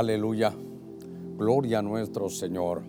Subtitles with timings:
[0.00, 0.54] Aleluya.
[1.36, 2.80] Gloria a nuestro Señor.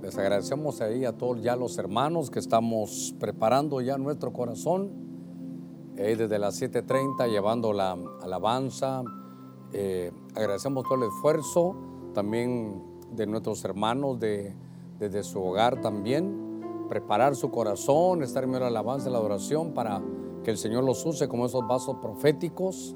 [0.00, 4.92] Les agradecemos ahí a todos ya los hermanos que estamos preparando ya nuestro corazón.
[5.96, 9.02] Eh, desde las 7.30 llevando la alabanza.
[9.72, 11.74] Eh, agradecemos todo el esfuerzo
[12.14, 12.80] también
[13.10, 14.54] de nuestros hermanos de,
[15.00, 16.86] desde su hogar también.
[16.88, 20.00] Preparar su corazón, estar en la alabanza la adoración para
[20.44, 22.94] que el Señor los use como esos vasos proféticos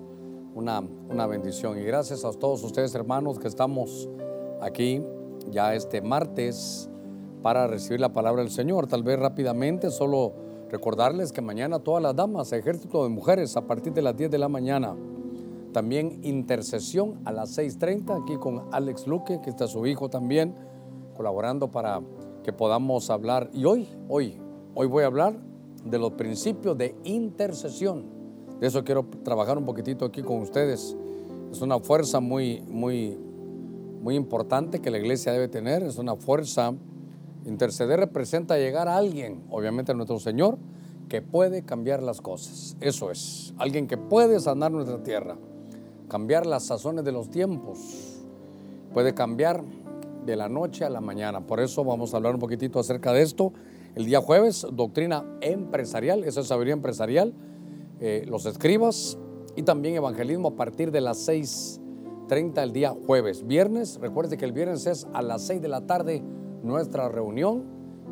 [0.58, 1.78] una, una bendición.
[1.78, 4.08] Y gracias a todos ustedes, hermanos, que estamos
[4.60, 5.02] aquí
[5.50, 6.90] ya este martes
[7.42, 8.88] para recibir la palabra del Señor.
[8.88, 10.32] Tal vez rápidamente, solo
[10.68, 14.38] recordarles que mañana todas las damas, ejército de mujeres, a partir de las 10 de
[14.38, 14.96] la mañana.
[15.72, 20.54] También intercesión a las 6.30 aquí con Alex Luque, que está su hijo también,
[21.16, 22.00] colaborando para
[22.42, 23.48] que podamos hablar.
[23.52, 24.40] Y hoy, hoy,
[24.74, 25.38] hoy voy a hablar
[25.84, 28.17] de los principios de intercesión.
[28.60, 30.96] De eso quiero trabajar un poquitito aquí con ustedes.
[31.52, 33.16] Es una fuerza muy, muy,
[34.02, 35.82] muy importante que la iglesia debe tener.
[35.84, 36.74] Es una fuerza.
[37.44, 40.58] Interceder representa llegar a alguien, obviamente a nuestro Señor,
[41.08, 42.76] que puede cambiar las cosas.
[42.80, 43.54] Eso es.
[43.58, 45.36] Alguien que puede sanar nuestra tierra,
[46.08, 47.78] cambiar las sazones de los tiempos.
[48.92, 49.62] Puede cambiar
[50.26, 51.46] de la noche a la mañana.
[51.46, 53.52] Por eso vamos a hablar un poquitito acerca de esto.
[53.94, 57.32] El día jueves, doctrina empresarial, esa es sabiduría empresarial
[58.00, 59.18] eh, los escribas
[59.56, 63.46] y también evangelismo a partir de las 6.30 el día jueves.
[63.46, 66.22] Viernes, recuerde que el viernes es a las 6 de la tarde
[66.62, 67.64] nuestra reunión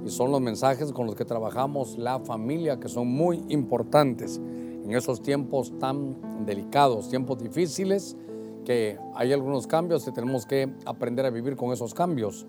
[0.05, 4.93] y son los mensajes con los que trabajamos la familia que son muy importantes en
[4.93, 8.17] esos tiempos tan delicados, tiempos difíciles,
[8.65, 12.47] que hay algunos cambios y tenemos que aprender a vivir con esos cambios.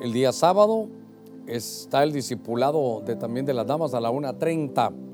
[0.00, 0.88] El día sábado
[1.46, 5.11] está el discipulado también de las damas a la 1.30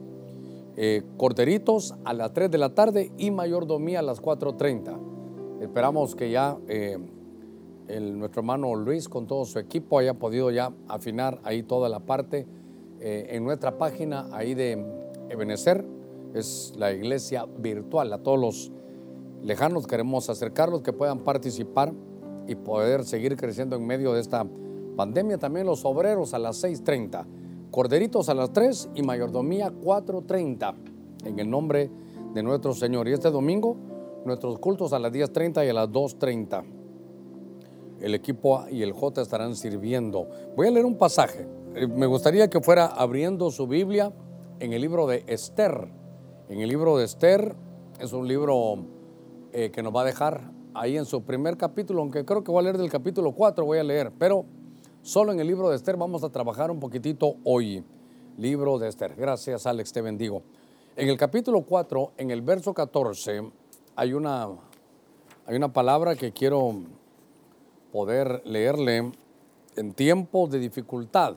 [0.80, 5.60] eh, corderitos a las 3 de la tarde y mayordomía a las 4.30.
[5.60, 6.96] Esperamos que ya eh,
[8.00, 12.46] nuestro hermano Luis con todo su equipo haya podido ya afinar ahí toda la parte.
[13.00, 14.86] Eh, en nuestra página ahí de
[15.30, 15.84] Ebenecer
[16.32, 18.12] es la iglesia virtual.
[18.12, 18.70] A todos los
[19.42, 21.92] lejanos queremos acercarlos que puedan participar
[22.46, 24.46] y poder seguir creciendo en medio de esta
[24.96, 25.38] pandemia.
[25.38, 27.26] También los obreros a las 6.30
[27.70, 30.74] Corderitos a las 3 y mayordomía 4.30
[31.24, 31.90] en el nombre
[32.34, 33.08] de nuestro Señor.
[33.08, 33.76] Y este domingo
[34.24, 36.64] nuestros cultos a las 10.30 y a las 2.30.
[38.00, 40.28] El equipo y el J estarán sirviendo.
[40.56, 41.48] Voy a leer un pasaje.
[41.74, 44.12] Eh, me gustaría que fuera abriendo su Biblia
[44.60, 45.88] en el libro de Esther.
[46.48, 47.54] En el libro de Esther
[48.00, 48.84] es un libro
[49.52, 52.60] eh, que nos va a dejar ahí en su primer capítulo, aunque creo que voy
[52.60, 54.44] a leer del capítulo 4, voy a leer, pero
[55.08, 57.82] Solo en el libro de Esther vamos a trabajar un poquitito hoy.
[58.36, 59.14] Libro de Esther.
[59.16, 60.42] Gracias, Alex, te bendigo.
[60.96, 63.50] En el capítulo 4, en el verso 14,
[63.96, 64.48] hay una,
[65.46, 66.74] hay una palabra que quiero
[67.90, 69.10] poder leerle
[69.76, 71.36] en tiempos de dificultad.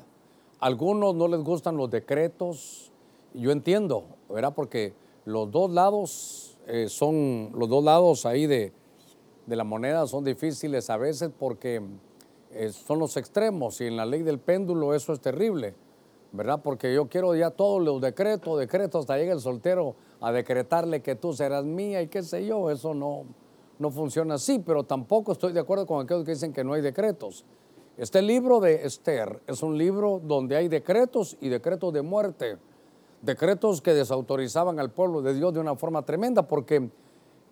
[0.59, 2.91] algunos no les gustan los decretos,
[3.33, 4.53] yo entiendo, ¿verdad?
[4.53, 4.93] Porque
[5.23, 8.73] los dos lados eh, son, los dos lados ahí de,
[9.45, 11.81] de la moneda son difíciles a veces porque
[12.71, 15.75] son los extremos y en la ley del péndulo eso es terrible,
[16.31, 16.61] ¿verdad?
[16.63, 21.15] Porque yo quiero ya todos los decretos, decretos, hasta llega el soltero a decretarle que
[21.15, 23.25] tú serás mía y qué sé yo, eso no,
[23.79, 26.81] no funciona así, pero tampoco estoy de acuerdo con aquellos que dicen que no hay
[26.81, 27.45] decretos.
[27.97, 32.57] Este libro de Esther es un libro donde hay decretos y decretos de muerte,
[33.21, 36.89] decretos que desautorizaban al pueblo de Dios de una forma tremenda, porque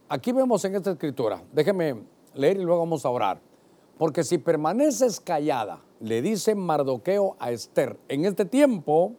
[0.07, 3.48] aquí vemos en esta escritura, déjeme leer y luego vamos a orar.
[3.99, 9.11] Porque si permaneces callada, le dice Mardoqueo a Esther, en este tiempo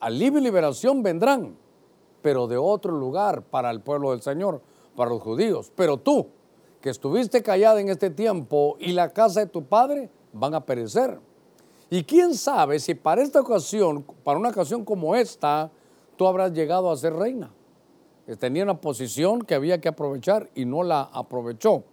[0.00, 1.56] alivio y liberación vendrán,
[2.20, 4.60] pero de otro lugar para el pueblo del Señor,
[4.94, 5.72] para los judíos.
[5.74, 6.26] Pero tú,
[6.82, 11.18] que estuviste callada en este tiempo y la casa de tu padre, van a perecer.
[11.88, 15.70] Y quién sabe si para esta ocasión, para una ocasión como esta,
[16.16, 17.50] tú habrás llegado a ser reina.
[18.38, 21.84] Tenía una posición que había que aprovechar y no la aprovechó.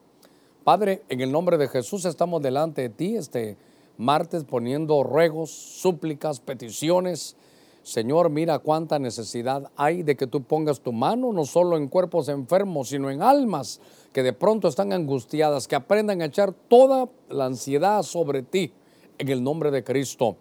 [0.64, 3.58] Padre, en el nombre de Jesús estamos delante de ti este
[3.98, 7.36] martes poniendo ruegos, súplicas, peticiones.
[7.82, 12.30] Señor, mira cuánta necesidad hay de que tú pongas tu mano no solo en cuerpos
[12.30, 13.82] enfermos, sino en almas
[14.14, 18.72] que de pronto están angustiadas, que aprendan a echar toda la ansiedad sobre ti
[19.18, 20.38] en el nombre de Cristo.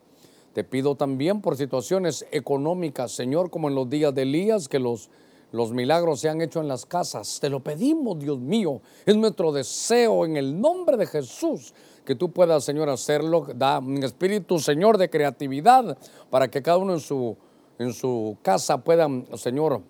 [0.52, 5.10] Te pido también por situaciones económicas, Señor, como en los días de Elías, que los
[5.52, 7.38] los milagros se han hecho en las casas.
[7.38, 8.81] Te lo pedimos, Dios mío.
[9.04, 11.75] Es nuestro deseo en el nombre de Jesús
[12.06, 13.46] que tú puedas, Señor, hacerlo.
[13.54, 15.99] Da un espíritu, Señor, de creatividad
[16.31, 17.37] para que cada uno en su,
[17.78, 19.82] en su casa pueda, Señor,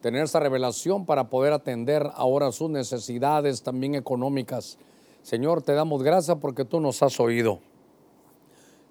[0.00, 4.76] tener esa revelación para poder atender ahora sus necesidades también económicas.
[5.22, 7.60] Señor, te damos gracias porque tú nos has oído.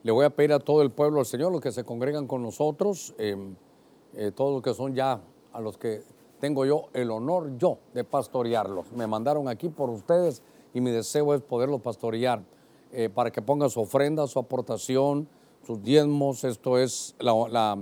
[0.03, 2.41] Le voy a pedir a todo el pueblo del Señor, los que se congregan con
[2.41, 3.55] nosotros, em,
[4.13, 5.19] eh, todos los que son ya
[5.55, 6.03] a los que
[6.39, 8.91] tengo yo el honor yo de pastorearlos.
[8.91, 10.41] Me mandaron aquí por ustedes
[10.73, 12.43] y mi deseo es poderlos pastorear
[12.91, 15.29] eh, para que pongan su ofrenda, su aportación,
[15.65, 16.43] sus diezmos.
[16.43, 17.81] Esto es la,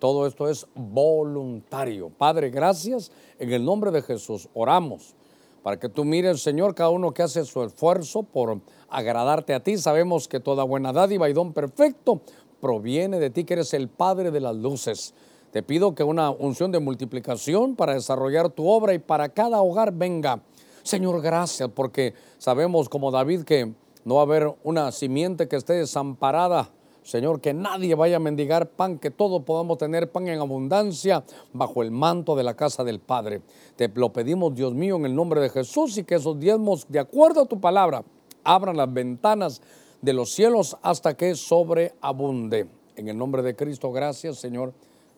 [0.00, 2.10] todo esto es voluntario.
[2.10, 3.12] Padre, gracias.
[3.38, 5.14] En el nombre de Jesús oramos
[5.62, 8.60] para que tú mires, Señor, cada uno que hace su esfuerzo por
[8.90, 9.78] agradarte a ti.
[9.78, 12.20] Sabemos que toda buena dádiva y don perfecto
[12.60, 15.14] proviene de ti, que eres el Padre de las luces.
[15.54, 19.92] Te pido que una unción de multiplicación para desarrollar tu obra y para cada hogar
[19.92, 20.42] venga.
[20.82, 23.72] Señor, gracias, porque sabemos como David que
[24.04, 26.72] no va a haber una simiente que esté desamparada
[27.04, 31.22] Señor, que nadie vaya a mendigar pan, que todos podamos tener pan en abundancia
[31.52, 33.42] bajo el manto de la casa del Padre.
[33.76, 36.98] Te lo pedimos, Dios mío, en el nombre de Jesús y que esos diezmos, de
[36.98, 38.02] acuerdo a tu palabra,
[38.42, 39.60] abran las ventanas
[40.02, 42.66] de los cielos hasta que sobreabunde.
[42.96, 44.72] En el nombre de Cristo, gracias, Señor.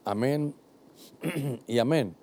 [0.06, 0.54] Amén
[1.66, 2.14] y amén.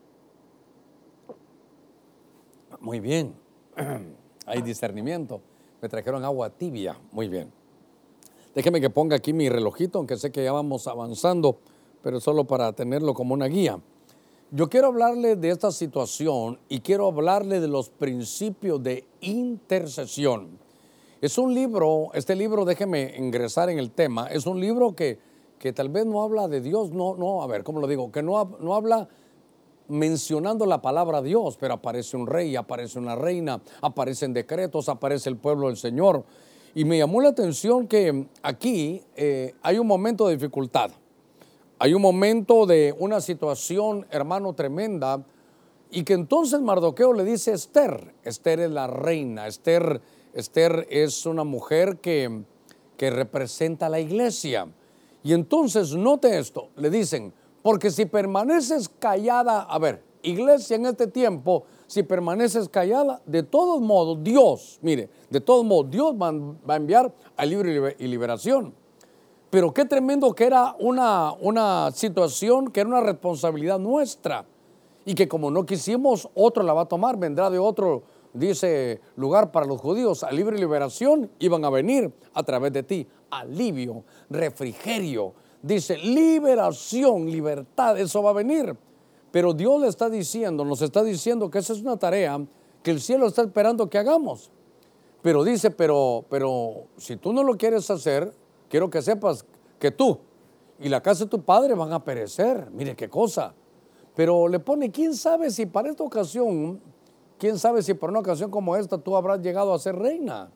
[2.80, 3.36] Muy bien.
[4.46, 5.42] Hay discernimiento.
[5.82, 6.98] Me trajeron agua tibia.
[7.12, 7.52] Muy bien.
[8.56, 11.58] Déjeme que ponga aquí mi relojito, aunque sé que ya vamos avanzando,
[12.02, 13.78] pero solo para tenerlo como una guía.
[14.52, 20.58] Yo quiero hablarle de esta situación y quiero hablarle de los principios de intercesión.
[21.20, 25.20] Es un libro, este libro, déjeme ingresar en el tema, es un libro que,
[25.64, 28.12] que tal vez no habla de Dios, no, no, a ver, ¿cómo lo digo?
[28.12, 29.08] Que no, no habla
[29.88, 35.38] mencionando la palabra Dios, pero aparece un rey, aparece una reina, aparecen decretos, aparece el
[35.38, 36.26] pueblo del Señor.
[36.76, 40.92] Y me llamó la atención que aquí eh, hay un momento de dificultad.
[41.80, 45.24] Hay un momento de una situación, hermano, tremenda.
[45.90, 50.02] Y que entonces Mardoqueo le dice a Esther, Esther es la reina, Esther,
[50.34, 52.44] Esther es una mujer que,
[52.98, 54.68] que representa a la iglesia.
[55.24, 61.08] Y entonces note esto, le dicen, porque si permaneces callada, a ver, iglesia en este
[61.08, 66.76] tiempo, si permaneces callada, de todos modos, Dios, mire, de todos modos, Dios va, a
[66.76, 68.74] enviar al libre y liberación.
[69.50, 74.46] Pero qué tremendo que era una, una situación, que era una responsabilidad nuestra.
[75.06, 78.04] Y que como no quisimos, otro la va a tomar, vendrá de otro,
[78.34, 83.08] dice, lugar para los judíos, a libre liberación, iban a venir a través de ti,
[83.30, 85.34] alivio, refrigerio.
[85.62, 88.76] Dice, liberación, libertad, eso va a venir.
[89.32, 92.40] Pero Dios le está diciendo, nos está diciendo que esa es una tarea
[92.84, 94.52] que el cielo está esperando que hagamos.
[95.22, 98.34] Pero dice, pero, pero si tú no lo quieres hacer,
[98.70, 99.46] quiero que sepas
[99.80, 100.20] que tú
[100.80, 102.70] y la casa de tu padre van a perecer.
[102.72, 103.56] Mire qué cosa.
[104.16, 106.82] Pero le pone, ¿quién sabe si para esta ocasión,
[107.44, 110.50] quién sabe si para una ocasión como esta tú habrás llegado a ser reina?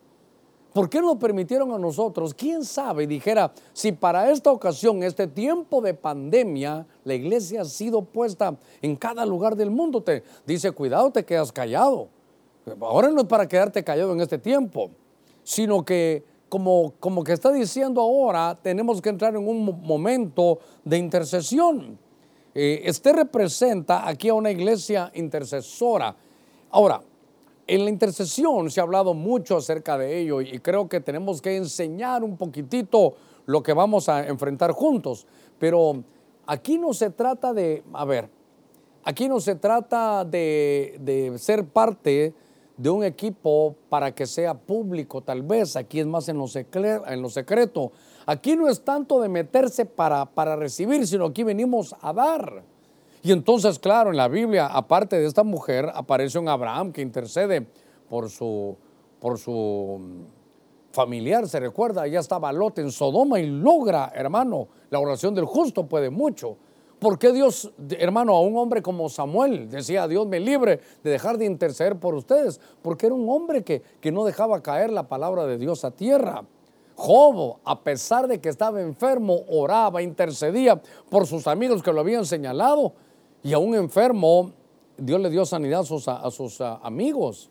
[0.72, 2.34] ¿Por qué no permitieron a nosotros?
[2.34, 3.06] ¿Quién sabe?
[3.06, 8.96] Dijera, si para esta ocasión, este tiempo de pandemia, la iglesia ha sido puesta en
[8.96, 12.08] cada lugar del mundo, te dice, cuidado, te quedas callado.
[12.80, 14.90] Ahora no es para quedarte callado en este tiempo,
[15.44, 21.00] sino que como, como que está diciendo ahora, tenemos que entrar en un momento de
[21.00, 22.00] intercesión.
[22.56, 26.16] Eh, este representa aquí a una iglesia intercesora.
[26.70, 27.02] Ahora,
[27.68, 31.58] en la intercesión se ha hablado mucho acerca de ello y creo que tenemos que
[31.58, 35.28] enseñar un poquitito lo que vamos a enfrentar juntos.
[35.60, 36.04] Pero
[36.46, 38.30] aquí no se trata de, a ver,
[39.04, 42.34] aquí no se trata de, ser parte
[42.78, 46.46] de un equipo para que sea público, tal vez, aquí es más en lo,
[47.08, 47.92] en lo secreto.
[48.26, 52.64] Aquí no es tanto de meterse para, para recibir, sino aquí venimos a dar.
[53.28, 57.68] Y entonces, claro, en la Biblia, aparte de esta mujer, aparece un Abraham que intercede
[58.08, 58.78] por su,
[59.20, 65.00] por su mm, familiar, se recuerda, allá estaba Lot en Sodoma y logra, hermano, la
[65.00, 66.56] oración del justo puede mucho.
[67.00, 67.70] ¿Por qué Dios,
[68.00, 72.16] hermano, a un hombre como Samuel decía, Dios me libre de dejar de interceder por
[72.16, 72.62] ustedes?
[72.82, 76.46] Porque era un hombre que, que no dejaba caer la palabra de Dios a tierra.
[76.96, 82.26] Job, a pesar de que estaba enfermo, oraba, intercedía por sus amigos que lo habían
[82.26, 82.94] señalado
[83.44, 84.52] y a un enfermo,
[84.98, 87.50] Dios le dio sanidad a sus, amigos.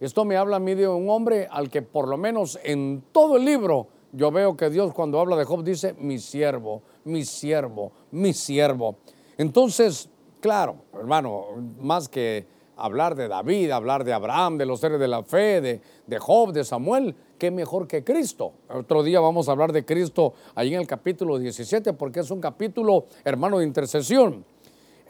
[0.00, 3.36] Esto me habla a mí de un hombre al que por lo menos en todo
[3.36, 7.92] el libro yo veo que Dios cuando habla de Job dice, mi siervo, mi siervo,
[8.10, 8.96] mi siervo.
[9.36, 10.08] Entonces,
[10.40, 11.46] claro, hermano,
[11.78, 15.80] más que hablar de David, hablar de Abraham, de los seres de la fe, de,
[16.06, 18.52] de Job, de Samuel, qué mejor que Cristo.
[18.68, 22.40] Otro día vamos a hablar de Cristo ahí en el capítulo 17 porque es un
[22.40, 24.44] capítulo, hermano, de intercesión.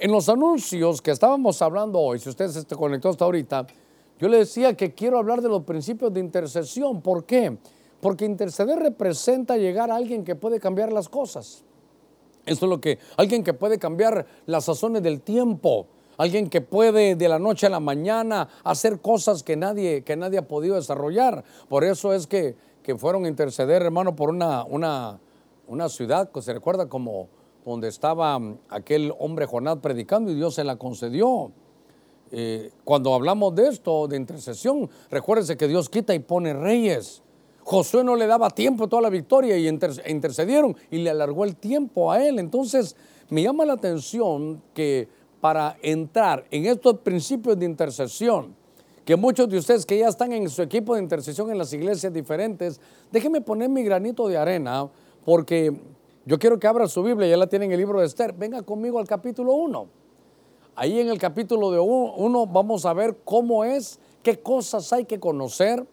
[0.00, 3.66] En los anuncios que estábamos hablando hoy, si usted se conectó hasta ahorita,
[4.20, 7.02] yo le decía que quiero hablar de los principios de intercesión.
[7.02, 7.58] ¿Por qué?
[8.00, 11.64] Porque interceder representa llegar a alguien que puede cambiar las cosas.
[12.46, 17.16] Eso es lo que, alguien que puede cambiar las sazones del tiempo, alguien que puede
[17.16, 21.42] de la noche a la mañana hacer cosas que nadie, que nadie ha podido desarrollar.
[21.68, 25.18] Por eso es que, que fueron a interceder, hermano, por una, una,
[25.66, 27.28] una ciudad que se recuerda como
[27.68, 31.52] donde estaba aquel hombre Jonás predicando y Dios se la concedió.
[32.30, 37.22] Eh, cuando hablamos de esto, de intercesión, recuérdense que Dios quita y pone reyes.
[37.62, 42.10] Josué no le daba tiempo toda la victoria y intercedieron y le alargó el tiempo
[42.10, 42.38] a él.
[42.38, 42.96] Entonces,
[43.28, 45.08] me llama la atención que
[45.40, 48.56] para entrar en estos principios de intercesión,
[49.04, 52.12] que muchos de ustedes que ya están en su equipo de intercesión en las iglesias
[52.12, 52.80] diferentes,
[53.12, 54.88] déjenme poner mi granito de arena,
[55.24, 55.74] porque
[56.28, 58.34] yo quiero que abra su Biblia, ya la tienen en el libro de Esther.
[58.34, 59.88] Venga conmigo al capítulo 1.
[60.76, 65.18] Ahí en el capítulo de 1 vamos a ver cómo es, qué cosas hay que
[65.18, 65.86] conocer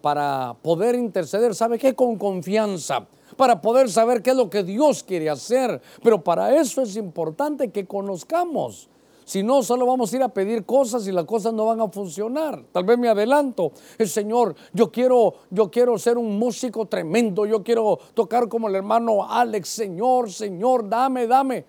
[0.00, 1.94] para poder interceder, ¿sabe qué?
[1.94, 5.82] Con confianza, para poder saber qué es lo que Dios quiere hacer.
[6.02, 8.88] Pero para eso es importante que conozcamos.
[9.24, 11.88] Si no, solo vamos a ir a pedir cosas y las cosas no van a
[11.88, 12.62] funcionar.
[12.72, 13.72] Tal vez me adelanto.
[13.96, 17.46] El Señor, yo quiero, yo quiero ser un músico tremendo.
[17.46, 19.68] Yo quiero tocar como el hermano Alex.
[19.68, 21.64] Señor, Señor, dame, dame.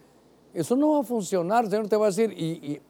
[0.54, 1.64] Eso no va a funcionar.
[1.64, 2.82] El Señor te va a decir, y,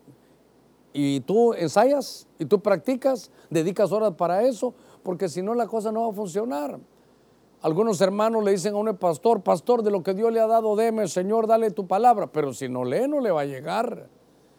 [0.94, 4.74] y tú ensayas y tú practicas, dedicas horas para eso
[5.06, 6.80] porque si no la cosa no va a funcionar.
[7.62, 10.76] Algunos hermanos le dicen a un pastor, pastor, de lo que Dios le ha dado,
[10.76, 12.28] deme, Señor, dale tu palabra.
[12.28, 14.10] Pero si no lee, no le va a llegar.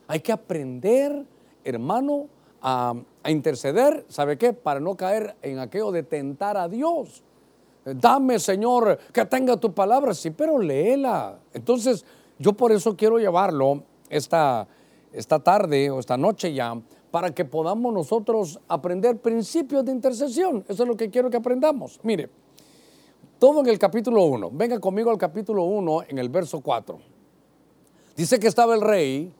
[0.08, 1.24] Hay que aprender,
[1.64, 2.28] hermano,
[2.62, 2.94] a,
[3.28, 4.52] interceder, ¿sabe qué?
[4.52, 7.22] Para no caer en aquello de tentar a Dios.
[7.84, 10.14] Dame, Señor, que tenga tu palabra.
[10.14, 11.38] Sí, pero léela.
[11.52, 12.04] Entonces,
[12.38, 14.66] yo por eso quiero llevarlo esta,
[15.12, 20.64] esta tarde o esta noche ya para que podamos nosotros aprender principios de intercesión.
[20.68, 21.98] Eso es lo que quiero que aprendamos.
[22.02, 22.28] Mire,
[23.38, 24.50] todo en el capítulo 1.
[24.52, 26.98] Venga conmigo al capítulo 1 en el verso 4.
[28.16, 29.32] Dice que estaba el rey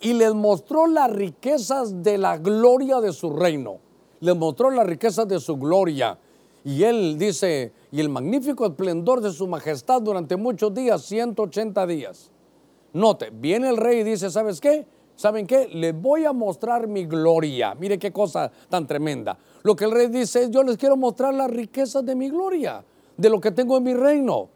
[0.00, 3.78] y les mostró las riquezas de la gloria de su reino.
[4.20, 6.18] Les mostró las riquezas de su gloria.
[6.64, 12.30] Y él dice, y el magnífico esplendor de su majestad durante muchos días, 180 días.
[12.92, 14.86] Note, viene el rey y dice, ¿sabes qué?
[15.18, 15.68] ¿saben qué?
[15.68, 17.74] Les voy a mostrar mi gloria.
[17.74, 19.36] Mire qué cosa tan tremenda.
[19.64, 22.84] Lo que el rey dice es, yo les quiero mostrar las riquezas de mi gloria,
[23.16, 24.48] de lo que tengo en mi reino.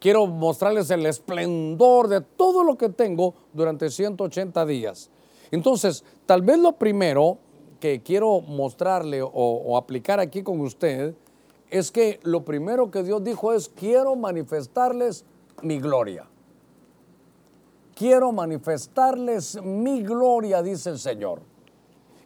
[0.00, 5.10] Quiero mostrarles el esplendor de todo lo que tengo durante 180 días.
[5.52, 7.38] Entonces, tal vez lo primero
[7.78, 11.14] que quiero mostrarle o, o aplicar aquí con usted
[11.70, 15.24] es que lo primero que Dios dijo es, quiero manifestarles
[15.62, 16.26] mi gloria
[18.00, 21.42] quiero manifestarles mi gloria, dice el Señor.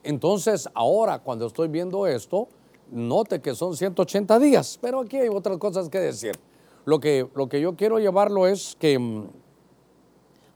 [0.05, 2.47] Entonces, ahora cuando estoy viendo esto,
[2.93, 6.39] note que son 180 días, pero aquí hay otras cosas que decir.
[6.85, 9.27] Lo que, lo que yo quiero llevarlo es que mm,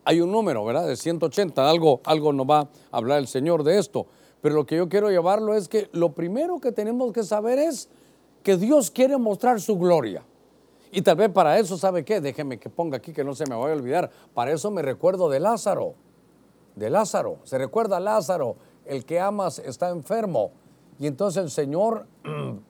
[0.05, 0.87] hay un número, ¿verdad?
[0.87, 4.07] De 180, algo, algo nos va a hablar el Señor de esto.
[4.41, 7.89] Pero lo que yo quiero llevarlo es que lo primero que tenemos que saber es
[8.43, 10.23] que Dios quiere mostrar su gloria.
[10.91, 12.21] Y tal vez para eso, ¿sabe qué?
[12.21, 14.11] Déjeme que ponga aquí que no se me vaya a olvidar.
[14.33, 15.95] Para eso me recuerdo de Lázaro.
[16.77, 17.39] De Lázaro.
[17.45, 18.57] Se recuerda a Lázaro,
[18.87, 20.53] el que amas está enfermo.
[20.99, 22.07] Y entonces el Señor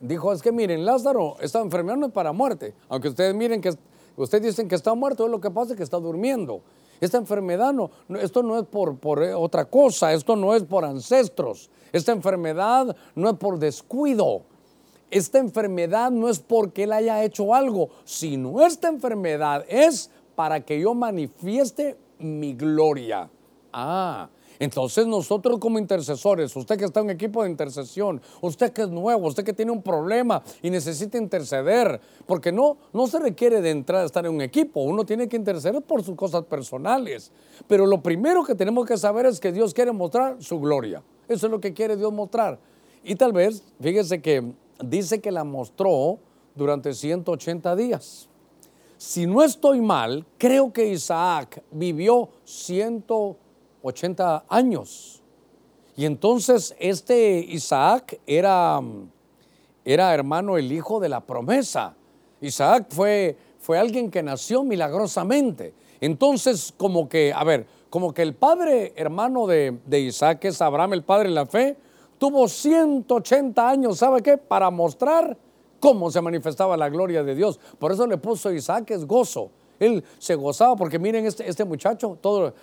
[0.00, 2.74] dijo, es que miren, Lázaro está enfermo, no es para muerte.
[2.88, 3.74] Aunque ustedes miren que,
[4.16, 6.62] ustedes dicen que está muerto, es lo que pasa es que está durmiendo.
[7.00, 7.90] Esta enfermedad no,
[8.20, 11.70] esto no es por, por otra cosa, esto no es por ancestros.
[11.92, 14.42] Esta enfermedad no es por descuido
[15.10, 20.80] esta enfermedad no es porque él haya hecho algo, sino esta enfermedad es para que
[20.80, 23.30] yo manifieste mi gloria.
[23.72, 24.28] Ah,
[24.58, 28.88] entonces nosotros como intercesores, usted que está en un equipo de intercesión, usted que es
[28.88, 33.70] nuevo, usted que tiene un problema y necesita interceder, porque no, no se requiere de
[33.70, 37.30] entrar a estar en un equipo, uno tiene que interceder por sus cosas personales.
[37.68, 41.02] Pero lo primero que tenemos que saber es que Dios quiere mostrar su gloria.
[41.28, 42.58] Eso es lo que quiere Dios mostrar.
[43.04, 44.52] Y tal vez, fíjese que
[44.84, 46.18] dice que la mostró
[46.56, 48.28] durante 180 días.
[48.96, 53.47] Si no estoy mal, creo que Isaac vivió 180
[54.48, 55.22] años.
[55.96, 58.80] Y entonces este Isaac era,
[59.84, 61.94] era hermano, el hijo de la promesa.
[62.40, 65.74] Isaac fue, fue alguien que nació milagrosamente.
[66.00, 70.92] Entonces, como que, a ver, como que el padre hermano de, de Isaac es Abraham,
[70.92, 71.76] el padre de la fe,
[72.18, 74.36] tuvo 180 años, ¿sabe qué?
[74.36, 75.36] Para mostrar
[75.80, 77.58] cómo se manifestaba la gloria de Dios.
[77.78, 79.50] Por eso le puso Isaac es gozo.
[79.78, 82.54] Él se gozaba porque miren este, este muchacho, todo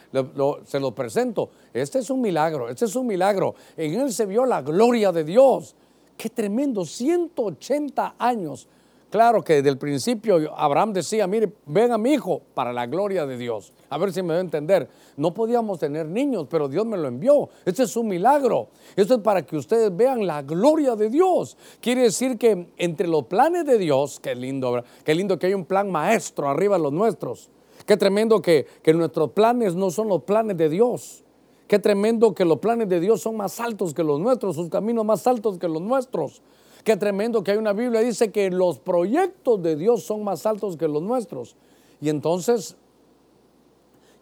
[0.66, 1.50] se lo presento.
[1.74, 3.56] Este es un milagro, este es un milagro.
[3.78, 5.76] En él se vio la gloria de Dios.
[6.18, 8.68] Qué tremendo, 180 años.
[9.16, 13.26] Claro que desde el principio Abraham decía, mire, ven a mi hijo para la gloria
[13.26, 13.72] de Dios.
[13.90, 14.90] A ver si me va a entender.
[15.16, 17.48] No podíamos tener niños, pero Dios me lo envió.
[17.64, 18.68] Este es un milagro.
[18.94, 21.56] Esto es para que ustedes vean la gloria de Dios.
[21.80, 25.64] Quiere decir que entre los planes de Dios, qué lindo, qué lindo que hay un
[25.64, 27.50] plan maestro arriba de los nuestros.
[27.86, 31.24] Qué tremendo que, que nuestros planes no son los planes de Dios.
[31.70, 35.06] Qué tremendo que los planes de Dios son más altos que los nuestros, sus caminos
[35.06, 36.42] más altos que los nuestros.
[36.86, 40.78] Qué tremendo que hay una Biblia dice que los proyectos de Dios son más altos
[40.78, 41.56] que los nuestros.
[42.00, 42.78] Y entonces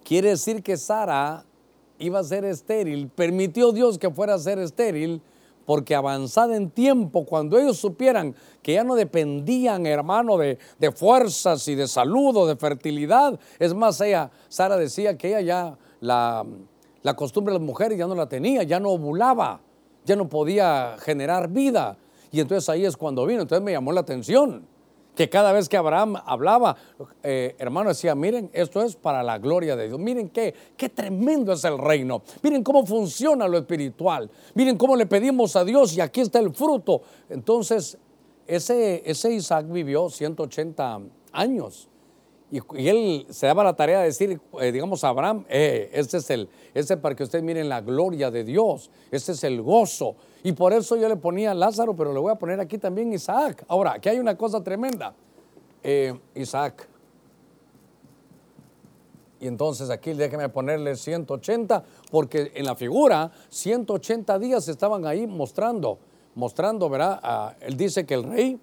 [0.05, 1.43] quiere decir que Sara
[1.99, 3.09] iba a ser estéril.
[3.09, 5.21] Permitió Dios que fuera a ser estéril
[5.65, 11.67] porque avanzada en tiempo, cuando ellos supieran que ya no dependían, hermano, de, de, fuerzas
[11.67, 16.45] y de salud o de fertilidad, es más, ella, Sara decía que ella ya la,
[17.01, 19.59] la costumbre de las mujeres ya no la tenía, ya no ovulaba,
[20.05, 21.97] ya no podía generar vida.
[22.33, 24.65] Y entonces ahí es cuando vino, entonces me llamó la atención
[25.15, 26.75] que cada vez que Abraham hablaba,
[27.21, 29.99] eh, hermano decía, miren, esto es para la gloria de Dios.
[29.99, 32.23] Miren qué, qué tremendo es el reino.
[32.41, 34.31] Miren cómo funciona lo espiritual.
[34.55, 37.03] Miren cómo le pedimos a Dios y aquí está el fruto.
[37.29, 37.99] Entonces,
[38.47, 41.01] ese, ese Isaac vivió 180
[41.33, 41.87] años.
[42.51, 46.29] Y, él se daba la tarea de decir, eh, digamos, a Abraham, eh, este es
[46.31, 50.15] el, este para que ustedes miren la gloria de Dios, este es el gozo.
[50.43, 53.63] Y por eso yo le ponía Lázaro, pero le voy a poner aquí también Isaac.
[53.67, 55.13] Ahora, aquí hay una cosa tremenda.
[55.81, 56.87] Eh, Isaac.
[59.39, 65.99] Y entonces aquí déjeme ponerle 180, porque en la figura 180 días estaban ahí mostrando,
[66.35, 67.19] mostrando, ¿verdad?
[67.21, 68.59] Ah, él dice que el rey,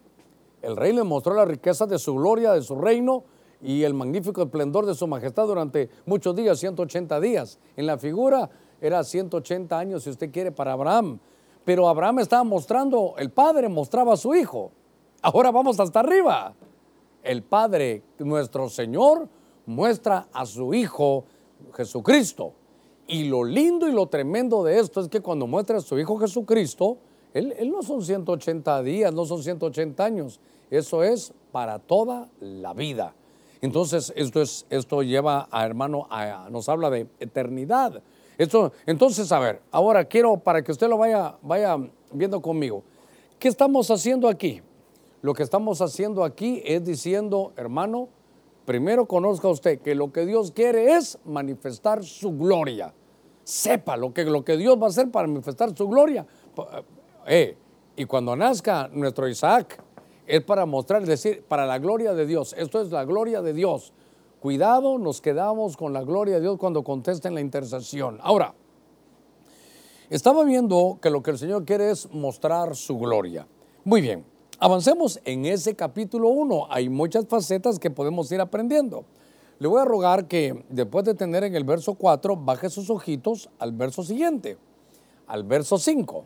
[0.62, 3.24] el rey le mostró la riqueza de su gloria, de su reino,
[3.62, 7.59] y el magnífico esplendor de su majestad durante muchos días, 180 días.
[7.76, 8.48] En la figura
[8.81, 11.20] era 180 años, si usted quiere, para Abraham.
[11.70, 14.72] Pero Abraham estaba mostrando, el padre mostraba a su hijo.
[15.22, 16.52] Ahora vamos hasta arriba.
[17.22, 19.28] El padre, nuestro Señor,
[19.66, 21.26] muestra a su hijo
[21.72, 22.54] Jesucristo.
[23.06, 26.18] Y lo lindo y lo tremendo de esto es que cuando muestra a su hijo
[26.18, 26.96] Jesucristo,
[27.35, 30.40] él, no son 180 días, no son 180 años.
[30.72, 33.14] Eso es para toda la vida.
[33.61, 36.09] Entonces, esto, es, esto lleva a hermano,
[36.50, 38.02] nos habla de eternidad.
[38.87, 41.76] Entonces, a ver, ahora quiero para que usted lo vaya, vaya
[42.11, 42.83] viendo conmigo.
[43.38, 44.62] ¿Qué estamos haciendo aquí?
[45.20, 48.09] Lo que estamos haciendo aquí es diciendo, hermano,
[48.64, 52.94] primero conozca usted que lo que Dios quiere es manifestar su gloria.
[53.44, 56.26] Sepa lo que, lo que Dios va a hacer para manifestar su gloria.
[57.26, 57.57] Eh,
[57.96, 59.83] y cuando nazca nuestro Isaac,
[60.26, 62.55] es para mostrar, es decir, para la gloria de Dios.
[62.57, 63.92] Esto es la gloria de Dios.
[64.40, 68.18] Cuidado, nos quedamos con la gloria de Dios cuando contesten la intercesión.
[68.22, 68.55] Ahora,
[70.09, 73.46] estaba viendo que lo que el Señor quiere es mostrar su gloria.
[73.85, 74.24] Muy bien,
[74.59, 76.68] avancemos en ese capítulo 1.
[76.70, 79.05] Hay muchas facetas que podemos ir aprendiendo.
[79.59, 83.50] Le voy a rogar que después de tener en el verso 4, baje sus ojitos
[83.59, 84.57] al verso siguiente,
[85.26, 86.24] al verso 5.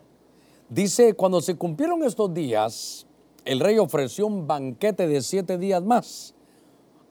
[0.69, 3.07] Dice, cuando se cumplieron estos días,
[3.43, 6.34] el rey ofreció un banquete de siete días más.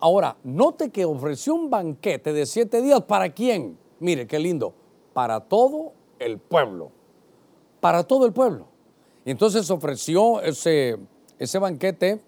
[0.04, 3.78] Ahora, note que ofreció un banquete de siete días para quién.
[4.00, 4.74] Mire, qué lindo.
[5.14, 6.90] Para todo el pueblo.
[7.80, 8.66] Para todo el pueblo.
[9.24, 10.98] Entonces ofreció ese,
[11.38, 12.20] ese banquete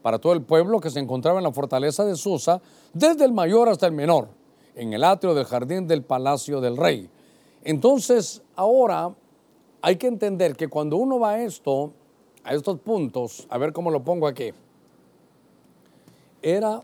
[0.00, 2.62] para todo el pueblo que se encontraba en la fortaleza de Susa,
[2.94, 4.30] desde el mayor hasta el menor,
[4.74, 7.10] en el atrio del jardín del palacio del rey.
[7.62, 9.14] Entonces, ahora
[9.82, 11.92] hay que entender que cuando uno va a esto,
[12.42, 14.52] a estos puntos, a ver cómo lo pongo aquí,
[16.40, 16.80] era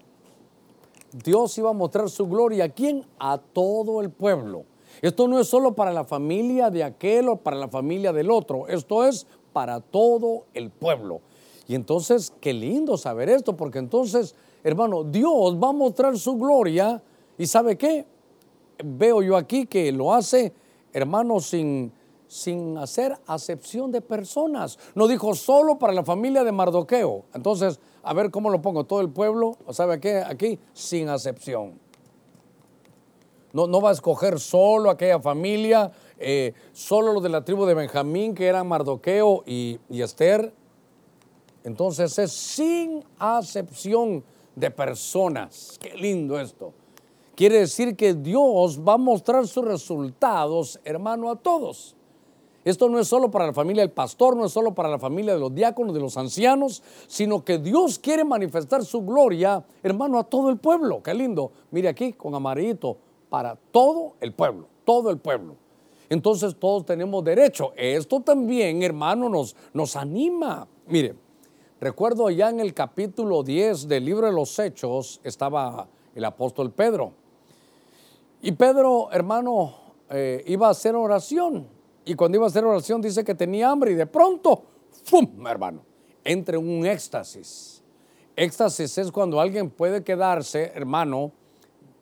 [1.23, 3.07] Dios iba a mostrar su gloria a quién?
[3.21, 4.65] A todo el pueblo.
[5.01, 8.67] Esto no es solo para la familia de aquel o para la familia del otro,
[8.69, 11.21] esto es para todo el pueblo.
[11.69, 17.03] Y entonces, qué lindo saber esto, porque entonces, hermano, Dios va a mostrar su gloria
[17.39, 18.07] y ¿sabe qué?
[18.85, 20.53] Veo yo aquí que lo hace,
[20.93, 21.93] hermano, sin,
[22.35, 24.77] sin hacer acepción de personas.
[24.97, 27.27] No dijo solo para la familia de Mardoqueo.
[27.33, 28.83] Entonces, a ver cómo lo pongo.
[28.83, 30.17] Todo el pueblo, ¿sabe qué?
[30.17, 31.79] Aquí, sin acepción.
[33.53, 38.35] No, va a escoger solo aquella familia, eh, solo los de la tribu de Benjamín,
[38.35, 40.53] que eran Mardoqueo y, y Esther.
[41.63, 44.25] Entonces es sin acepción
[44.57, 45.79] de personas.
[45.81, 46.73] Qué lindo esto.
[47.37, 51.94] Quiere decir que Dios va a mostrar sus resultados, hermano, a todos.
[52.65, 55.35] Esto no es solo para la familia del pastor, no es solo para la familia
[55.35, 60.25] de los diáconos, de los ancianos, sino que Dios quiere manifestar su gloria, hermano, a
[60.25, 61.03] todo el pueblo.
[61.03, 61.53] Qué lindo.
[61.71, 62.97] Mire aquí con amarillito,
[63.29, 65.57] para todo el pueblo, todo el pueblo.
[66.09, 67.73] Entonces todos tenemos derecho.
[67.77, 70.67] Esto también, hermano, nos, nos anima.
[70.87, 71.17] Mire,
[71.81, 77.13] recuerdo ya en el capítulo 10 del libro de los Hechos estaba el apóstol Pedro.
[78.41, 79.75] Y Pedro, hermano,
[80.09, 81.74] eh, iba a hacer oración
[82.05, 84.65] y cuando iba a hacer oración dice que tenía hambre y de pronto,
[85.05, 85.47] ¡fum!
[85.47, 85.83] hermano,
[86.23, 87.83] entre un éxtasis.
[88.37, 91.33] Éxtasis es cuando alguien puede quedarse, hermano,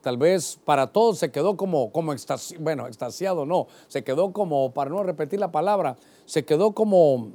[0.00, 2.14] tal vez para todos se quedó como, como
[2.58, 7.32] bueno, extasiado no, se quedó como, para no repetir la palabra, se quedó como,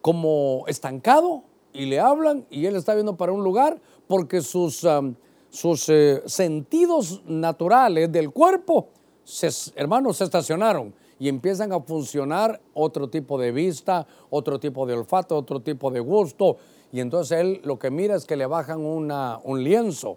[0.00, 5.14] como estancado y le hablan y él está viendo para un lugar porque sus, um,
[5.50, 8.88] sus eh, sentidos naturales del cuerpo,
[9.22, 15.36] se, se estacionaron y empiezan a funcionar otro tipo de vista, otro tipo de olfato,
[15.36, 16.56] otro tipo de gusto.
[16.92, 20.16] Y entonces él lo que mira es que le bajan una, un lienzo.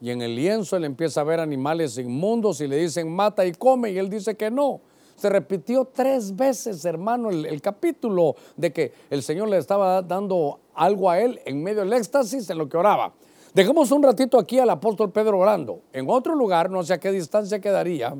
[0.00, 3.52] Y en el lienzo él empieza a ver animales inmundos y le dicen mata y
[3.52, 4.80] come y él dice que no.
[5.16, 10.60] Se repitió tres veces, hermano, el, el, capítulo de que el Señor le estaba dando
[10.74, 13.12] algo a él en medio del éxtasis en lo que oraba.
[13.52, 15.82] Dejemos un ratito aquí al apóstol Pedro orando.
[15.92, 18.14] En otro lugar, no sé a qué distancia quedaría,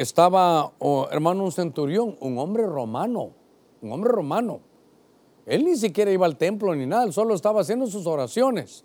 [0.00, 3.32] estaba, oh, hermano, un centurión, un hombre romano,
[3.82, 4.60] un hombre romano.
[5.44, 8.84] Él ni siquiera iba al templo ni nada, él solo estaba haciendo sus oraciones.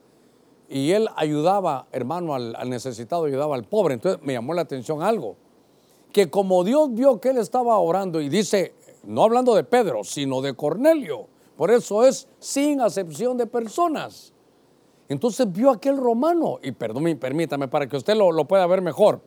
[0.70, 3.94] Y él ayudaba, hermano, al, necesitado, ayudaba al pobre.
[3.94, 5.36] Entonces me llamó la atención algo,
[6.12, 8.74] que como Dios vio que él estaba orando y dice,
[9.04, 14.34] no hablando de Pedro, sino de Cornelio, por eso es sin acepción de personas.
[15.10, 19.22] Entonces vio aquel romano, y perdón, permítame, para que usted lo, lo pueda ver mejor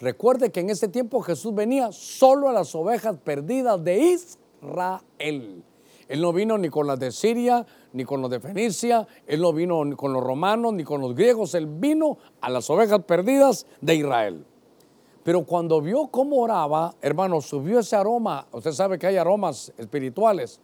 [0.00, 5.62] Recuerde que en ese tiempo Jesús venía solo a las ovejas perdidas de Israel.
[6.08, 9.52] Él no vino ni con las de Siria, ni con los de Fenicia, él no
[9.52, 13.66] vino ni con los romanos, ni con los griegos, él vino a las ovejas perdidas
[13.80, 14.44] de Israel.
[15.22, 20.60] Pero cuando vio cómo oraba, hermano, subió ese aroma, usted sabe que hay aromas espirituales,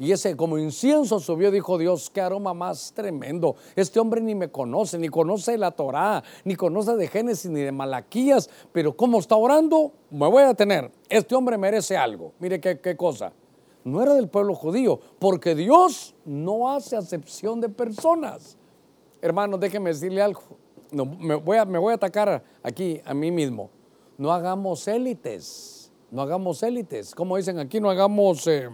[0.00, 3.56] y ese como incienso subió, dijo Dios, qué aroma más tremendo.
[3.76, 7.70] Este hombre ni me conoce, ni conoce la Torá, ni conoce de Génesis, ni de
[7.70, 10.90] Malaquías, pero como está orando, me voy a tener.
[11.06, 12.32] Este hombre merece algo.
[12.38, 13.34] Mire qué, qué cosa.
[13.84, 18.56] No era del pueblo judío, porque Dios no hace acepción de personas.
[19.20, 20.40] Hermano, déjeme decirle algo.
[20.92, 23.68] No, me, voy a, me voy a atacar aquí a mí mismo.
[24.16, 25.92] No hagamos élites.
[26.10, 27.14] No hagamos élites.
[27.14, 28.46] Como dicen aquí, no hagamos...
[28.46, 28.66] Eh,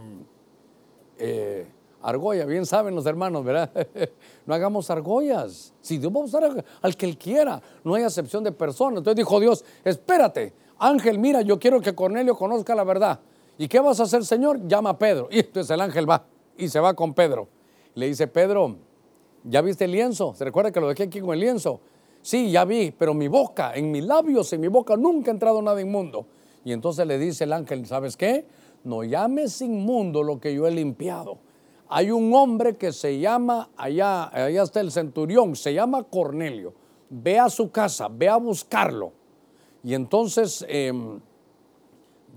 [1.18, 1.66] eh,
[2.02, 3.70] argolla, bien saben los hermanos, ¿verdad?
[4.46, 5.72] no hagamos argollas.
[5.80, 8.98] Si Dios va a usar al que Él quiera, no hay acepción de personas.
[8.98, 13.20] Entonces dijo Dios, espérate, ángel, mira, yo quiero que Cornelio conozca la verdad.
[13.58, 14.66] ¿Y qué vas a hacer, Señor?
[14.66, 15.28] Llama a Pedro.
[15.30, 16.24] Y entonces el ángel va
[16.56, 17.48] y se va con Pedro.
[17.94, 18.76] Le dice, Pedro,
[19.44, 20.34] ¿ya viste el lienzo?
[20.34, 21.80] ¿Se recuerda que lo dejé aquí con el lienzo?
[22.20, 25.62] Sí, ya vi, pero mi boca, en mis labios, en mi boca nunca ha entrado
[25.62, 26.26] nada inmundo.
[26.64, 28.44] Y entonces le dice el ángel, ¿sabes qué?
[28.86, 31.38] No llames inmundo lo que yo he limpiado.
[31.88, 36.72] Hay un hombre que se llama, allá, allá está el centurión, se llama Cornelio.
[37.10, 39.12] Ve a su casa, ve a buscarlo.
[39.82, 41.20] Y entonces, em,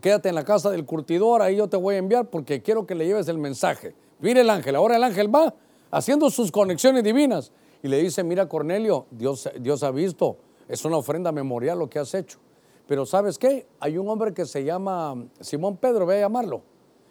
[0.01, 2.95] quédate en la casa del curtidor, ahí yo te voy a enviar porque quiero que
[2.95, 3.95] le lleves el mensaje.
[4.19, 5.53] Mire el ángel, ahora el ángel va
[5.91, 10.97] haciendo sus conexiones divinas y le dice, mira Cornelio, Dios, Dios ha visto, es una
[10.97, 12.39] ofrenda memorial lo que has hecho.
[12.89, 13.67] Pero ¿sabes qué?
[13.79, 16.63] Hay un hombre que se llama Simón Pedro, voy a llamarlo.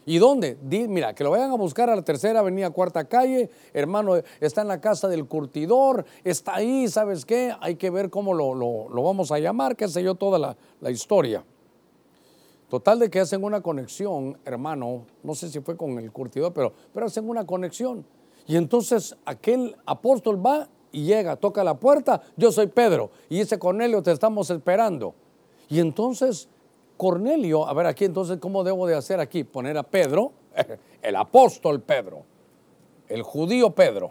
[0.04, 0.58] ¿Y dónde?
[0.60, 4.68] mira, que lo vayan a buscar a la tercera avenida, cuarta calle, hermano, está en
[4.68, 7.54] la casa del curtidor, está ahí, ¿sabes qué?
[7.60, 11.44] Hay que ver cómo lo, vamos a llamar, qué sé yo, toda la, historia.
[12.68, 16.72] Total de que hacen una conexión, hermano, no sé si fue con el curtidor, pero,
[16.92, 18.04] pero hacen una conexión.
[18.48, 23.60] Y entonces aquel apóstol va y llega, toca la puerta, yo soy Pedro, y dice
[23.60, 25.14] Cornelio, te estamos esperando.
[25.68, 26.48] Y entonces
[26.96, 29.44] Cornelio, a ver aquí entonces, ¿cómo debo de hacer aquí?
[29.44, 30.32] Poner a Pedro,
[31.02, 32.24] el apóstol Pedro,
[33.08, 34.10] el judío Pedro.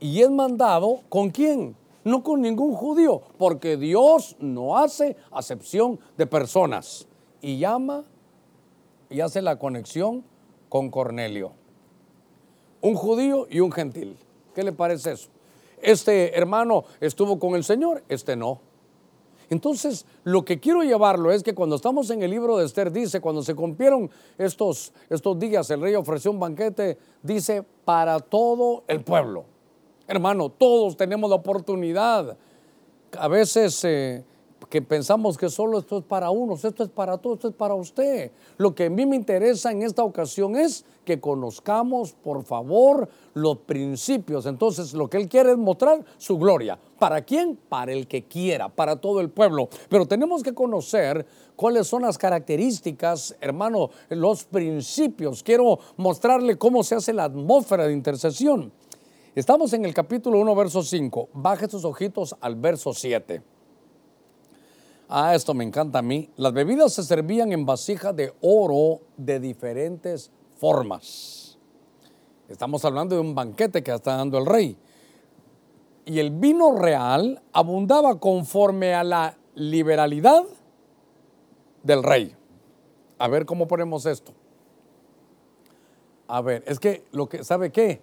[0.00, 1.76] Y es mandado con quién?
[2.04, 7.06] No con ningún judío, porque Dios no hace acepción de personas.
[7.40, 8.04] Y llama
[9.08, 10.24] y hace la conexión
[10.68, 11.52] con Cornelio.
[12.80, 14.16] Un judío y un gentil.
[14.54, 15.28] ¿Qué le parece eso?
[15.80, 18.60] Este hermano estuvo con el Señor, este no.
[19.48, 23.20] Entonces, lo que quiero llevarlo es que cuando estamos en el libro de Esther, dice,
[23.20, 29.02] cuando se cumplieron estos, estos días, el rey ofreció un banquete, dice, para todo el
[29.02, 29.44] pueblo.
[30.08, 32.36] Hermano, todos tenemos la oportunidad.
[33.18, 34.24] A veces eh,
[34.68, 37.74] que pensamos que solo esto es para unos, esto es para todos, esto es para
[37.74, 38.32] usted.
[38.58, 43.58] Lo que a mí me interesa en esta ocasión es que conozcamos, por favor, los
[43.58, 44.46] principios.
[44.46, 46.78] Entonces, lo que Él quiere es mostrar su gloria.
[46.98, 47.56] ¿Para quién?
[47.68, 49.68] Para el que quiera, para todo el pueblo.
[49.88, 51.24] Pero tenemos que conocer
[51.54, 55.42] cuáles son las características, hermano, los principios.
[55.42, 58.72] Quiero mostrarle cómo se hace la atmósfera de intercesión.
[59.36, 61.28] Estamos en el capítulo 1, verso 5.
[61.34, 63.55] Baje sus ojitos al verso 7.
[65.08, 66.30] Ah, esto me encanta a mí.
[66.36, 71.58] Las bebidas se servían en vasija de oro de diferentes formas.
[72.48, 74.76] Estamos hablando de un banquete que está dando el rey.
[76.04, 80.42] Y el vino real abundaba conforme a la liberalidad
[81.82, 82.34] del rey.
[83.18, 84.32] A ver cómo ponemos esto.
[86.28, 88.00] A ver, es que lo que, ¿sabe qué?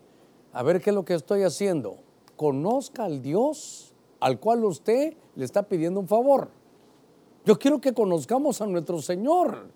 [0.54, 1.98] A ver qué es lo que estoy haciendo.
[2.38, 6.50] Conozca al Dios al cual usted le está pidiendo un favor.
[7.46, 9.68] Yo quiero que conozcamos a nuestro Señor.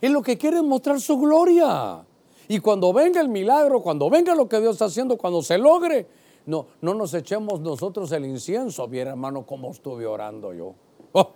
[0.00, 2.04] Él lo que quiere es mostrar su gloria.
[2.48, 6.06] Y cuando venga el milagro, cuando venga lo que Dios está haciendo, cuando se logre,
[6.46, 8.86] no, no nos echemos nosotros el incienso.
[8.86, 10.74] Viera, hermano, cómo estuve orando yo.
[11.12, 11.32] Oh,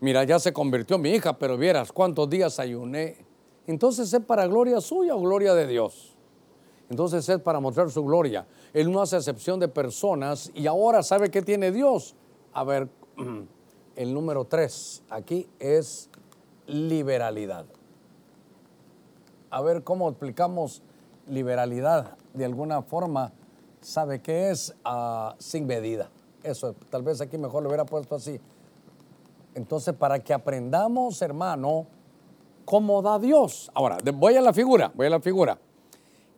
[0.00, 3.24] mira, ya se convirtió mi hija, pero vieras cuántos días ayuné.
[3.66, 6.14] Entonces es para gloria suya o gloria de Dios.
[6.88, 8.46] Entonces es para mostrar su gloria.
[8.72, 12.14] Él no hace excepción de personas y ahora sabe que tiene Dios.
[12.52, 12.88] A ver,
[13.96, 16.08] el número tres aquí es
[16.66, 17.64] liberalidad.
[19.50, 20.82] A ver cómo explicamos
[21.26, 22.16] liberalidad.
[22.34, 23.32] De alguna forma,
[23.80, 26.10] sabe que es ah, sin medida.
[26.42, 28.38] Eso, tal vez aquí mejor lo hubiera puesto así.
[29.54, 31.86] Entonces, para que aprendamos, hermano,
[32.66, 33.70] cómo da Dios.
[33.72, 35.58] Ahora, voy a la figura, voy a la figura.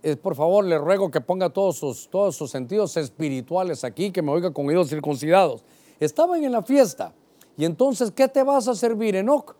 [0.00, 4.22] Es, por favor, le ruego que ponga todos sus, todos sus sentidos espirituales aquí, que
[4.22, 5.64] me oiga con oídos circuncidados.
[5.98, 7.12] Estaban en la fiesta
[7.58, 9.56] y entonces, ¿qué te vas a servir, Enoch?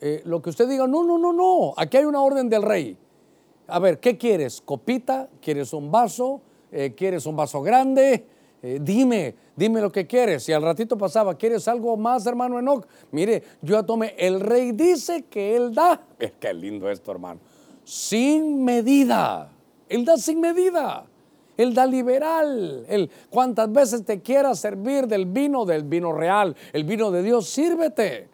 [0.00, 2.96] Eh, lo que usted diga, no, no, no, no, aquí hay una orden del rey.
[3.66, 4.60] A ver, ¿qué quieres?
[4.60, 5.28] ¿Copita?
[5.40, 6.40] ¿Quieres un vaso?
[6.70, 8.24] Eh, ¿Quieres un vaso grande?
[8.62, 10.48] Eh, dime, dime lo que quieres.
[10.48, 12.86] Y al ratito pasaba, ¿quieres algo más, hermano Enoch?
[13.10, 16.00] Mire, yo ya tomé, el rey dice que él da.
[16.40, 17.40] qué lindo esto, hermano.
[17.82, 19.50] Sin medida.
[19.88, 21.06] Él da sin medida.
[21.56, 22.84] Él da liberal.
[22.88, 27.48] Él, cuantas veces te quiera servir del vino, del vino real, el vino de Dios,
[27.48, 28.28] sírvete.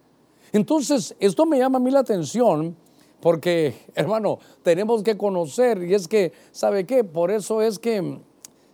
[0.52, 2.76] Entonces, esto me llama a mí la atención
[3.20, 7.04] porque, hermano, tenemos que conocer y es que, ¿sabe qué?
[7.04, 8.20] Por eso es que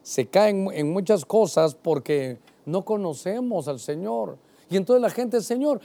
[0.02, 4.38] se caen en muchas cosas porque no conocemos al Señor.
[4.70, 5.80] Y entonces la gente, Señor,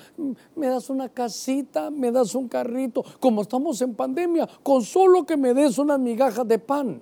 [0.56, 5.38] me das una casita, me das un carrito, como estamos en pandemia, con solo que
[5.38, 7.02] me des unas migajas de pan.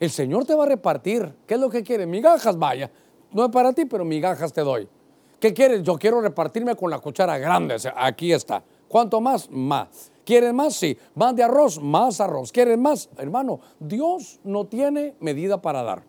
[0.00, 1.30] El Señor te va a repartir.
[1.46, 2.06] ¿Qué es lo que quiere?
[2.06, 2.90] Migajas, vaya.
[3.32, 4.88] No es para ti, pero migajas te doy.
[5.38, 5.82] ¿Qué quieres?
[5.82, 7.76] Yo quiero repartirme con la cuchara grande.
[7.94, 8.62] Aquí está.
[8.88, 9.50] ¿Cuánto más?
[9.50, 10.10] Más.
[10.24, 10.74] ¿Quieren más?
[10.74, 10.96] Sí.
[11.14, 11.78] ¿Más de arroz?
[11.80, 12.50] Más arroz.
[12.50, 13.10] ¿Quieren más?
[13.18, 16.02] Hermano, Dios no tiene medida para dar.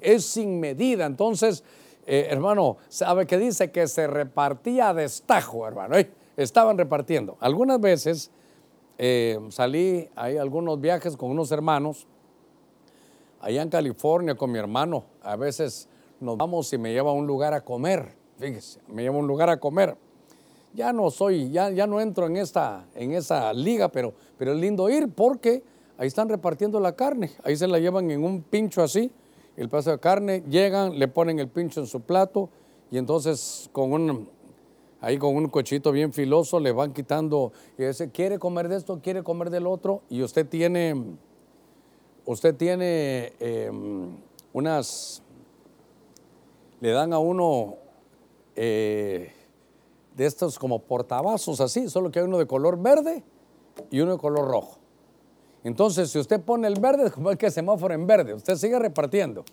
[0.00, 1.06] Es sin medida.
[1.06, 1.64] Entonces,
[2.06, 3.70] eh, hermano, ¿sabe qué dice?
[3.72, 5.96] Que se repartía a destajo, hermano.
[6.36, 7.38] estaban repartiendo.
[7.40, 8.30] Algunas veces
[8.98, 12.06] eh, salí, hay algunos viajes con unos hermanos
[13.44, 15.86] allá en California con mi hermano, a veces
[16.18, 19.26] nos vamos y me lleva a un lugar a comer, fíjese, me lleva a un
[19.26, 19.96] lugar a comer.
[20.72, 24.58] Ya no soy, ya, ya no entro en, esta, en esa liga, pero, pero es
[24.58, 25.62] lindo ir porque
[25.98, 29.12] ahí están repartiendo la carne, ahí se la llevan en un pincho así,
[29.56, 32.48] el pedazo de carne, llegan, le ponen el pincho en su plato
[32.90, 34.28] y entonces con un,
[35.02, 39.00] ahí con un cochito bien filoso le van quitando y dice, quiere comer de esto,
[39.02, 40.94] quiere comer del otro y usted tiene
[42.26, 44.16] usted tiene em,
[44.52, 45.22] unas,
[46.80, 47.76] le dan a uno
[48.56, 49.32] eh,
[50.14, 53.22] de estos como portavasos así, solo que hay uno de color verde
[53.90, 54.78] y uno de color rojo.
[55.64, 59.44] Entonces, si usted pone el verde, como el semáforo en verde, usted sigue repartiendo.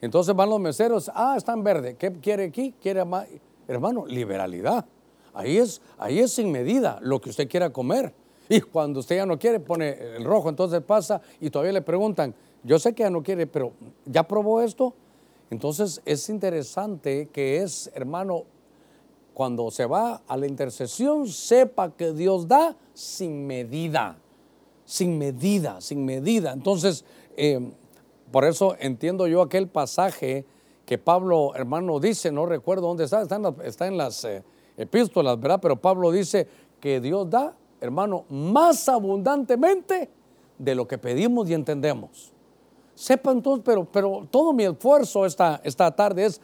[0.00, 2.74] Entonces van los meseros, ah, está en verde, ¿qué quiere aquí?
[2.80, 3.26] ¿Quiere más?
[3.68, 4.86] Hermano, liberalidad.
[5.32, 8.12] Ahí es, ahí es sin medida lo que usted quiera comer.
[8.52, 12.34] Y cuando usted ya no quiere, pone el rojo, entonces pasa y todavía le preguntan,
[12.64, 13.72] yo sé que ya no quiere, pero
[14.04, 14.92] ¿ya probó esto?
[15.50, 18.42] Entonces es interesante que es, hermano,
[19.34, 24.18] cuando se va a la intercesión, sepa que Dios da sin medida,
[24.84, 26.52] sin medida, sin medida.
[26.52, 27.04] Entonces,
[27.36, 27.70] eh,
[28.32, 30.44] por eso entiendo yo aquel pasaje
[30.84, 34.42] que Pablo, hermano, dice, no recuerdo dónde está, está en las, eh,
[34.76, 35.60] epístolas, ¿verdad?
[35.62, 36.48] Pero Pablo dice
[36.80, 40.10] que Dios da hermano, más abundantemente
[40.58, 42.32] de lo que pedimos y entendemos.
[42.94, 46.40] Sepa entonces, pero, pero todo mi esfuerzo esta, esta tarde es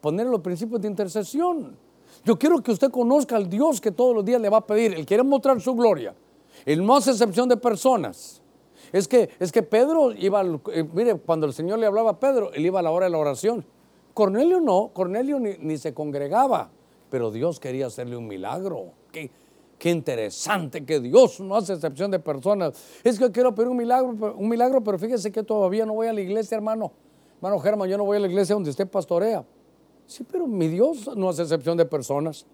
[0.00, 1.76] poner los principios de intercesión.
[2.24, 4.94] Yo quiero que usted conozca al Dios que todos los días le va a pedir.
[4.94, 6.14] Él quiere mostrar su gloria.
[6.64, 8.40] Él no hace excepción de personas.
[8.92, 12.52] Es que, es que Pedro iba, eh, mire, cuando el Señor le hablaba a Pedro,
[12.52, 13.64] él iba a la hora de la oración.
[14.14, 16.70] Cornelio no, Cornelio ni, se congregaba,
[17.10, 18.92] pero Dios quería hacerle un milagro.
[19.10, 19.32] Qué,
[19.84, 22.72] qué interesante que Dios no hace excepción de personas.
[23.04, 26.12] Es que quiero pedir un milagro, un milagro, pero fíjese que todavía no voy a
[26.14, 26.90] la iglesia, hermano.
[27.36, 29.44] Hermano Germán, yo no voy a la iglesia donde usted pastorea.
[30.06, 32.46] Sí, pero mi Dios no hace excepción de personas.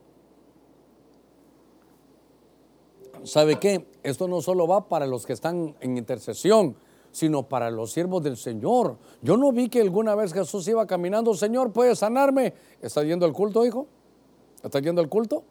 [3.22, 3.86] ¿Sabe qué?
[4.02, 6.74] Esto no solo va para los que están en intercesión,
[7.12, 8.96] sino para los siervos del Señor.
[9.22, 12.54] Yo no vi que alguna vez Jesús iba caminando, Señor, ¿puede sanarme?
[12.82, 13.86] ¿Está yendo al culto, hijo?
[14.64, 15.44] ¿Está yendo al culto?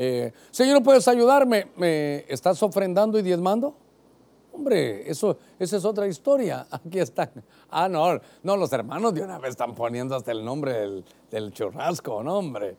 [0.00, 1.66] Eh, Señor, ¿puedes ayudarme?
[1.74, 3.74] ¿Me estás ofrendando y diezmando?
[4.52, 6.68] Hombre, eso, esa es otra historia.
[6.70, 7.32] Aquí están.
[7.68, 11.52] Ah, no, no, los hermanos de una vez están poniendo hasta el nombre del, del
[11.52, 12.76] churrasco, no, hombre.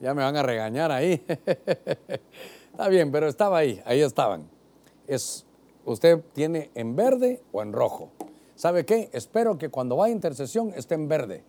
[0.00, 1.22] Ya me van a regañar ahí.
[2.72, 4.48] Está bien, pero estaba ahí, ahí estaban.
[5.06, 5.44] Es,
[5.84, 8.08] usted tiene en verde o en rojo.
[8.54, 9.10] ¿Sabe qué?
[9.12, 11.44] Espero que cuando va a intercesión esté en verde.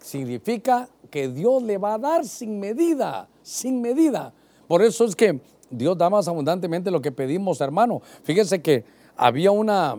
[0.00, 4.32] Significa que Dios le va a dar sin medida, sin medida.
[4.66, 8.02] Por eso es que Dios da más abundantemente lo que pedimos, hermano.
[8.24, 8.84] Fíjese que
[9.16, 9.96] había una,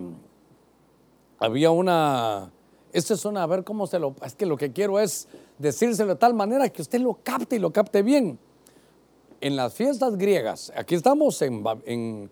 [1.39, 2.51] había una,
[2.91, 6.09] esta es una, a ver cómo se lo, es que lo que quiero es decírselo
[6.09, 8.37] de tal manera que usted lo capte y lo capte bien
[9.41, 12.29] en las fiestas griegas, aquí estamos en,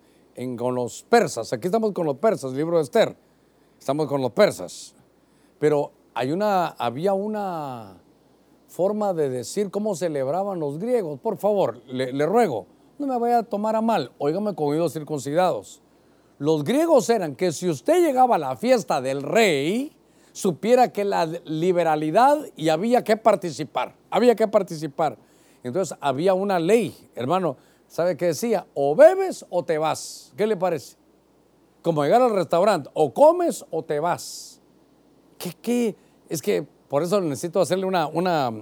[0.57, 3.15] con los persas, aquí estamos con los persas, libro de Esther,
[3.77, 4.95] estamos con los persas,
[5.59, 7.97] pero hay una, había una
[8.73, 11.19] forma de decir cómo celebraban los griegos.
[11.19, 12.65] Por favor, le, ruego,
[12.97, 15.79] no me vaya a tomar a mal, óigame con oídos circuncidados.
[16.39, 19.95] Los griegos eran que si usted llegaba a la fiesta del rey,
[20.31, 25.17] supiera que la liberalidad y había que participar, había que participar.
[25.61, 27.57] Entonces había una ley, hermano,
[27.87, 28.65] ¿sabe qué decía?
[28.73, 30.33] O bebes o te vas.
[30.35, 30.97] ¿Qué le parece?
[31.83, 34.59] Como llegar al restaurante, o comes o te vas.
[35.37, 35.95] ¿Qué, qué?
[36.27, 38.53] Es que por eso necesito hacerle una, una,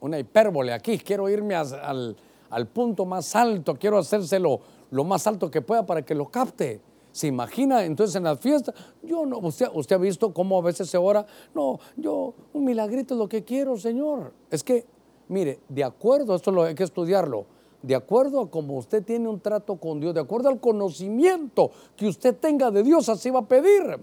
[0.00, 0.96] una hipérbole aquí.
[0.96, 2.16] Quiero irme al,
[2.48, 6.80] al, punto más alto, quiero hacérselo lo más alto que pueda para que lo capte.
[7.12, 8.72] ¿Se imagina entonces en la fiesta?
[9.02, 13.12] Yo no, usted, usted ha visto cómo a veces se ora, no, yo, un milagrito
[13.12, 14.32] es lo que quiero, Señor.
[14.50, 14.86] Es que
[15.28, 17.46] Mire, de acuerdo, esto lo hay que estudiarlo,
[17.82, 22.06] de acuerdo a cómo usted tiene un trato con Dios, de acuerdo al conocimiento que
[22.06, 23.98] usted tenga de Dios, así va a pedir.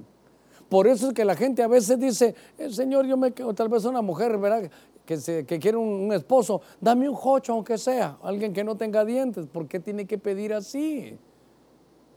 [0.71, 3.83] Por eso es que la gente a veces dice, eh, Señor, yo me tal vez
[3.83, 4.71] una mujer, ¿verdad?
[5.03, 9.03] Que, se, que quiere un, esposo, dame un jocho aunque sea, alguien que no tenga
[9.03, 11.17] dientes, ¿por qué tiene que pedir así?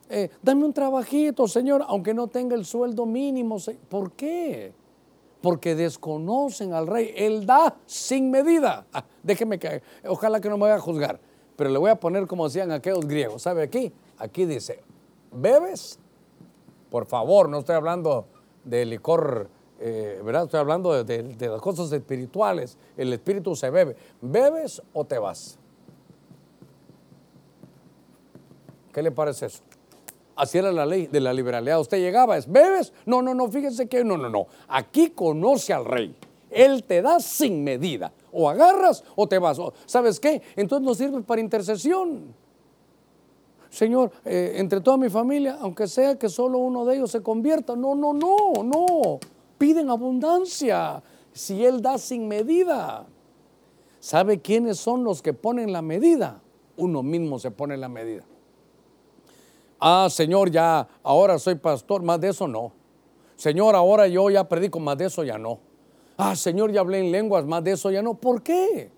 [0.08, 3.56] Eh, dame un trabajito, Señor, aunque no tenga el sueldo mínimo,
[3.88, 4.72] ¿por qué?
[5.42, 7.12] porque desconocen al rey.
[7.16, 8.86] Él da sin medida.
[8.92, 11.18] Ah, déjeme que, ojalá que no me vaya a juzgar,
[11.56, 13.42] pero le voy a poner como decían aquellos griegos.
[13.42, 13.92] ¿Sabe aquí?
[14.16, 14.78] Aquí dice,
[15.32, 15.98] ¿bebes?
[16.88, 18.26] Por favor, no estoy hablando
[18.64, 19.48] de licor,
[19.78, 20.44] eh, ¿verdad?
[20.44, 22.76] Estoy hablando de, las cosas espirituales.
[22.96, 23.96] El espíritu se bebe.
[24.20, 25.58] ¿Bebes o te vas?
[28.92, 29.62] ¿Qué le parece eso?
[30.36, 31.80] Así era la ley de la liberalidad.
[31.80, 32.92] Usted llegaba, es, ¿bebes?
[33.06, 34.46] No, no, no, fíjense que no, no, no.
[34.68, 36.16] Aquí conoce al rey.
[36.50, 38.12] Él te da sin medida.
[38.32, 39.60] O agarras o te vas.
[39.86, 40.42] ¿Sabes qué?
[40.56, 42.34] Entonces nos sirve para intercesión.
[43.74, 47.74] Señor, eh, entre toda mi familia, aunque sea que solo uno de ellos se convierta,
[47.74, 49.18] no, no, no, no.
[49.58, 51.02] Piden abundancia.
[51.32, 53.06] Si Él da sin medida.
[53.98, 56.40] ¿Sabe quiénes son los que ponen la medida?
[56.76, 58.24] Uno mismo se pone la medida
[59.84, 62.72] ah, Señor, ya ahora soy pastor, más de eso no.
[63.36, 65.58] Señor, ahora yo ya predico, más de eso ya no.
[66.16, 68.14] Ah, Señor, ya hablé en lenguas, más de eso ya no.
[68.14, 68.90] ¿Por qué?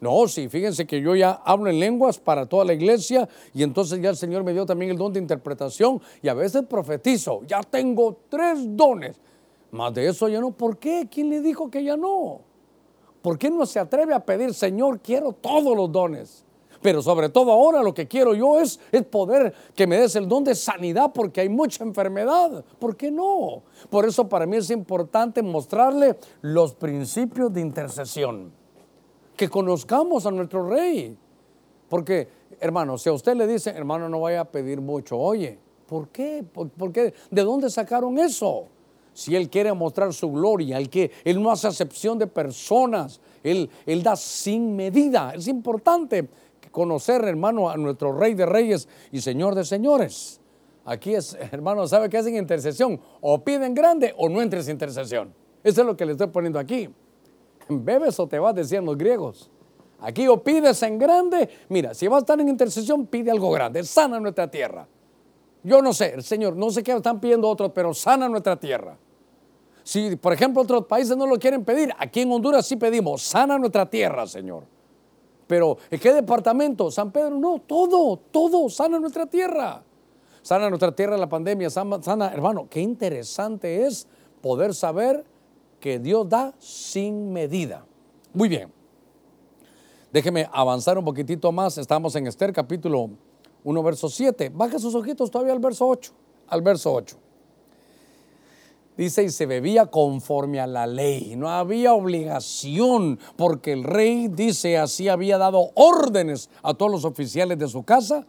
[0.00, 4.00] No, sí, fíjense que yo ya hablo en lenguas para toda la iglesia y entonces
[4.00, 7.42] ya el Señor me dio también el don de interpretación y a veces profetizo.
[7.46, 9.16] Ya tengo tres dones.
[9.72, 10.52] Más de eso ya no.
[10.52, 11.08] ¿Por qué?
[11.10, 12.42] ¿Quién le dijo que ya no?
[13.22, 16.44] ¿Por qué no se atreve a pedir, Señor, quiero todos los dones?
[16.80, 20.28] Pero sobre todo ahora lo que quiero yo es, es poder que me des el
[20.28, 22.64] don de sanidad porque hay mucha enfermedad.
[22.78, 23.64] ¿Por qué no?
[23.90, 28.52] Por eso para mí es importante mostrarle los principios de intercesión.
[29.38, 31.16] Que conozcamos a nuestro rey.
[31.88, 32.28] Porque,
[32.60, 36.44] hermano, si a usted le dice, hermano, no vaya a pedir mucho, oye, ¿por qué?
[36.52, 37.14] ¿Por, qué?
[37.30, 38.66] ¿De dónde sacaron eso?
[39.14, 43.70] Si Él quiere mostrar su gloria, Él, que, él no hace acepción de personas, él,
[43.86, 45.32] él da sin medida.
[45.34, 46.28] Es importante
[46.72, 50.40] conocer, hermano, a nuestro Rey de Reyes y Señor de Señores.
[50.84, 53.00] Aquí es, hermano, ¿sabe qué hacen intercesión?
[53.20, 55.32] O piden grande o no entres intercesión.
[55.62, 56.88] Eso es lo que le estoy poniendo aquí.
[57.68, 58.54] ¿Bebes o te vas?
[58.54, 59.50] Decían los griegos.
[60.00, 63.82] Aquí o pides en grande, mira, si vas a estar en intercesión, pide algo grande,
[63.82, 64.86] sana nuestra tierra.
[65.64, 68.96] Yo no sé, el Señor, no sé qué están pidiendo otros, pero sana nuestra tierra.
[69.82, 73.58] Si, por ejemplo, otros países no lo quieren pedir, aquí en Honduras sí pedimos, sana
[73.58, 74.64] nuestra tierra, Señor.
[75.48, 76.90] Pero, ¿en qué departamento?
[76.90, 79.82] San Pedro, no, todo, todo, sana nuestra tierra.
[80.42, 84.06] Sana nuestra tierra la pandemia, sana, sana, hermano, qué interesante es
[84.40, 85.24] poder saber
[85.80, 87.84] que Dios da sin medida.
[88.32, 88.72] Muy bien.
[90.12, 91.78] Déjeme avanzar un poquitito más.
[91.78, 93.10] Estamos en Esther capítulo
[93.64, 94.50] 1, verso 7.
[94.54, 96.12] Baja sus ojitos todavía al verso 8.
[96.48, 97.16] Al verso 8.
[98.96, 101.36] Dice, y se bebía conforme a la ley.
[101.36, 107.58] No había obligación, porque el rey, dice, así había dado órdenes a todos los oficiales
[107.58, 108.26] de su casa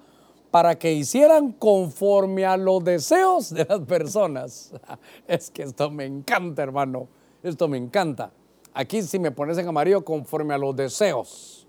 [0.52, 4.72] para que hicieran conforme a los deseos de las personas.
[5.28, 7.08] Es que esto me encanta, hermano.
[7.44, 8.32] Esto me encanta.
[8.74, 11.60] Aquí si me pones en amarillo, conforme a los deseos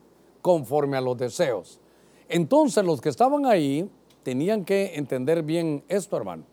[0.41, 1.81] conforme a los deseos.
[2.29, 3.91] Entonces los que estaban ahí
[4.23, 6.45] tenían que entender bien esto, hermano.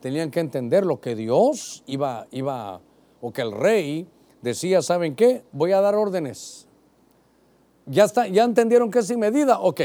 [0.00, 2.80] Tenían que entender lo que Dios iba, iba,
[3.20, 4.08] o que el rey
[4.40, 5.44] decía, ¿saben qué?
[5.52, 6.66] Voy a dar órdenes.
[7.86, 9.80] Ya, está, ya entendieron que es sin medida, ok.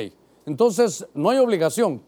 [0.45, 2.01] Entonces no hay obligación,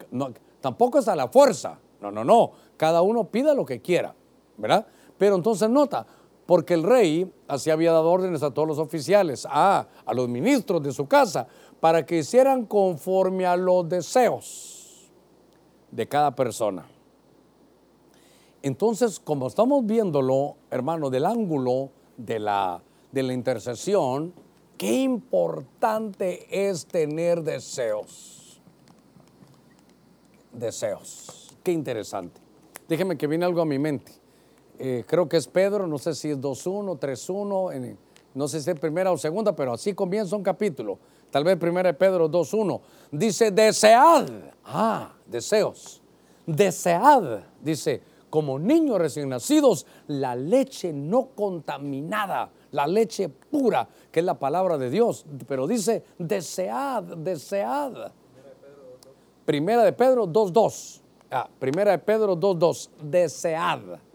[0.61, 1.79] tampoco es a la fuerza.
[1.99, 2.51] No, no, no.
[2.77, 4.15] Cada uno pida lo que quiera,
[4.57, 4.85] ¿verdad?
[5.17, 6.05] Pero entonces nota,
[6.47, 10.81] porque el rey así había dado órdenes a todos los oficiales, a, a los ministros
[10.81, 11.47] de su casa,
[11.79, 15.11] para que hicieran conforme a los deseos
[15.91, 16.87] de cada persona.
[18.63, 22.81] Entonces, como estamos viéndolo, hermano, del ángulo de la,
[23.11, 24.33] de la intercesión,
[24.77, 28.61] qué importante es tener deseos.
[30.51, 31.55] Deseos.
[31.61, 32.39] Qué interesante.
[32.87, 34.13] Déjeme que viene algo a mi mente.
[34.79, 37.97] Eh, creo que es Pedro, no sé si es 2.1, 3.1,
[38.35, 40.99] no sé si es primera o segunda, pero así comienza un capítulo.
[41.31, 42.79] Tal vez primera de Pedro 2.1.
[43.11, 44.29] Dice, desead.
[44.63, 46.01] Ah, deseos.
[46.45, 54.25] Desead, dice, como niños recién nacidos, la leche no contaminada, la leche pura, que es
[54.25, 55.25] la palabra de Dios.
[55.47, 58.11] Pero dice, desead, desead.
[59.43, 61.01] Primera de Pedro 2.2.
[61.31, 62.89] Ah, primera de Pedro 2.2.
[63.01, 64.06] Desead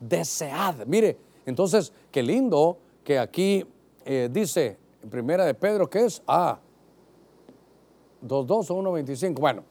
[0.00, 0.86] desead.
[0.86, 3.64] Mire, entonces, qué lindo que aquí
[4.04, 6.58] eh, dice en primera de Pedro que es A,
[8.26, 9.40] 2.2 o 1.25.
[9.40, 9.64] Bueno,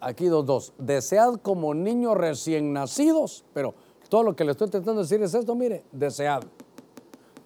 [0.00, 0.72] aquí 2.2.
[0.78, 3.74] Desead como niños recién nacidos, pero
[4.08, 6.42] todo lo que le estoy intentando decir es esto, mire, desead.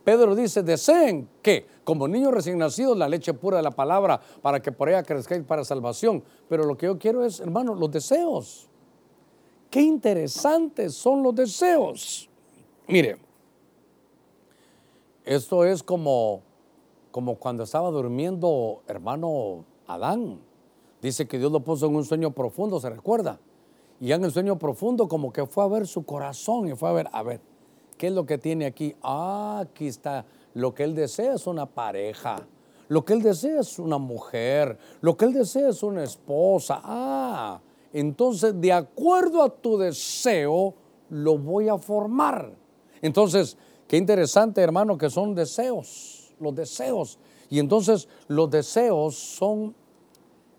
[0.04, 4.60] Pedro dice, deseen que, como niños recién nacidos, la leche pura de la palabra, para
[4.60, 6.22] que por ella crezcáis para salvación.
[6.46, 8.68] Pero lo que yo quiero es, hermano, los deseos.
[9.74, 12.30] Qué interesantes son los deseos.
[12.86, 13.16] Mire,
[15.24, 16.42] esto es como,
[17.10, 20.38] como cuando estaba durmiendo hermano Adán.
[21.02, 23.40] Dice que Dios lo puso en un sueño profundo, ¿se recuerda?
[24.00, 26.92] Y en el sueño profundo como que fue a ver su corazón y fue a
[26.92, 27.40] ver, a ver,
[27.98, 28.94] ¿qué es lo que tiene aquí?
[29.02, 30.24] Ah, aquí está.
[30.54, 32.46] Lo que él desea es una pareja.
[32.86, 34.78] Lo que él desea es una mujer.
[35.00, 36.80] Lo que él desea es una esposa.
[36.84, 37.60] Ah,
[37.94, 40.74] entonces de acuerdo a tu deseo
[41.08, 42.52] lo voy a formar.
[43.00, 47.20] Entonces, qué interesante hermano que son deseos, los deseos.
[47.48, 49.76] Y entonces los deseos son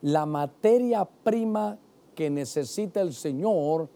[0.02, 1.78] la materia prima
[2.16, 3.90] que necesita el Señor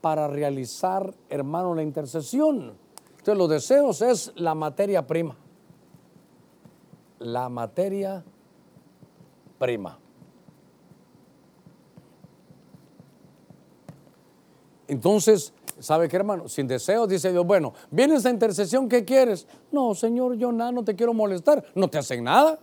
[0.00, 2.76] para realizar, hermano, la intercesión.
[3.10, 5.36] Entonces los deseos es la materia prima.
[7.20, 8.24] La materia
[9.60, 10.01] prima.
[14.92, 16.48] Entonces, ¿sabe qué, hermano?
[16.48, 19.46] Sin deseos, dice Dios, bueno, viene esta intercesión, ¿qué quieres?
[19.70, 21.64] No, Señor, yo nada, no te quiero molestar.
[21.74, 22.58] No te hacen nada.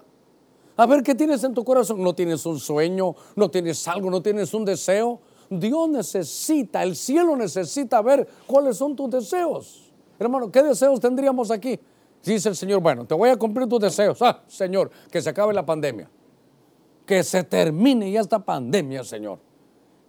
[0.77, 2.03] A ver, ¿qué tienes en tu corazón?
[2.03, 5.19] No tienes un sueño, no tienes algo, no tienes un deseo.
[5.49, 9.91] Dios necesita, el cielo necesita ver cuáles son tus deseos.
[10.19, 11.79] Hermano, ¿qué deseos tendríamos aquí?
[12.23, 14.21] Dice el Señor, bueno, te voy a cumplir tus deseos.
[14.21, 16.07] Ah, Señor, que se acabe la pandemia.
[17.07, 19.48] Que se termine ya esta pandemia, Señor.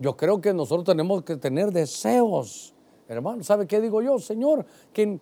[0.00, 2.74] Yo creo que nosotros tenemos que tener deseos.
[3.06, 4.18] Hermano, ¿sabe qué digo yo?
[4.18, 5.20] Señor, que,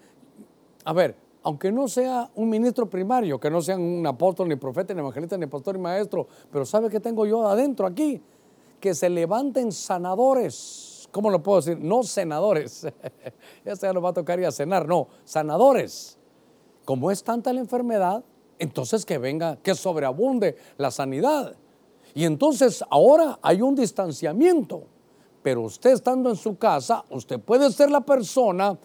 [0.85, 4.95] a ver, aunque no sea un ministro primario, que no sea un apóstol, ni profeta,
[4.95, 8.23] ni evangelista, ni pastor, ni maestro, pero ¿sabe qué tengo yo adentro aquí?
[8.79, 11.09] Que se levanten sanadores.
[11.11, 11.79] ¿Cómo lo puedo decir?
[11.81, 12.87] No senadores.
[13.65, 16.19] ya se nos va a tocar ir a cenar, no, sanadores.
[16.85, 18.23] Como es tanta la enfermedad,
[18.61, 21.57] entonces que venga, que sobreabunde la sanidad.
[22.15, 24.83] Y entonces ahora hay un distanciamiento.
[25.43, 28.79] Pero usted estando en su casa, usted puede ser la persona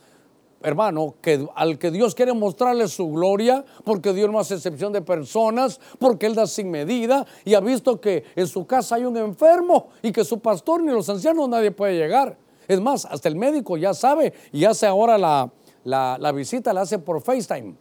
[0.63, 5.01] hermano, que al que Dios quiere mostrarle su gloria, porque Dios no hace excepción de
[5.01, 9.17] personas, porque Él da sin medida y ha visto que en su casa hay un
[9.17, 12.38] enfermo y que su pastor ni los ancianos nadie puede llegar.
[12.67, 15.51] Es más, hasta el médico ya sabe y hace ahora la,
[15.84, 17.76] la, visita, la hace por FaceTime.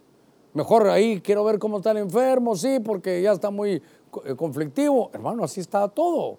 [0.54, 3.80] Mejor ahí quiero ver cómo está el enfermo, sí, porque ya está muy
[4.36, 5.10] conflictivo.
[5.12, 6.38] Hermano, así está todo.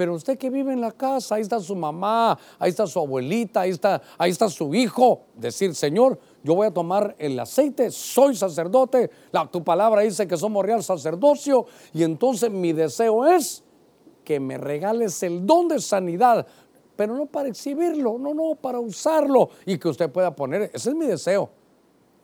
[0.00, 3.60] Pero usted que vive en la casa, ahí está su mamá, ahí está su abuelita,
[3.60, 5.24] ahí está, ahí está su hijo.
[5.34, 10.38] Decir, Señor, yo voy a tomar el aceite, soy sacerdote, la, tu palabra dice que
[10.38, 13.62] somos real sacerdocio, y entonces mi deseo es
[14.24, 16.46] que me regales el don de sanidad,
[16.96, 20.96] pero no para exhibirlo, no, no, para usarlo y que usted pueda poner, ese es
[20.96, 21.50] mi deseo,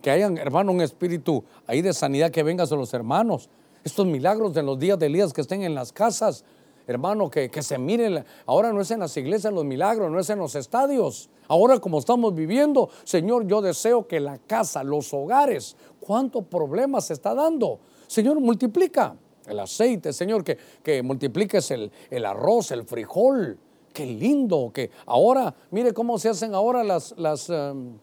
[0.01, 3.51] que haya, hermano, un espíritu ahí de sanidad que venga a los hermanos.
[3.87, 6.43] Estos milagros de los días de Elías que estén en las casas,
[6.89, 8.25] hermano, que, se miren.
[8.45, 11.31] Ahora no es en las iglesias los milagros, no es en los estadios.
[11.47, 17.13] Ahora como estamos viviendo, Señor, yo deseo que la casa, los hogares, cuánto problema se
[17.13, 17.79] está dando.
[18.09, 19.15] Señor, multiplica
[19.47, 21.93] el aceite, Señor, que, que multipliques el,
[22.27, 23.57] arroz, el frijol.
[23.93, 27.97] Qué lindo que ahora, mire cómo se hacen ahora las, las, em,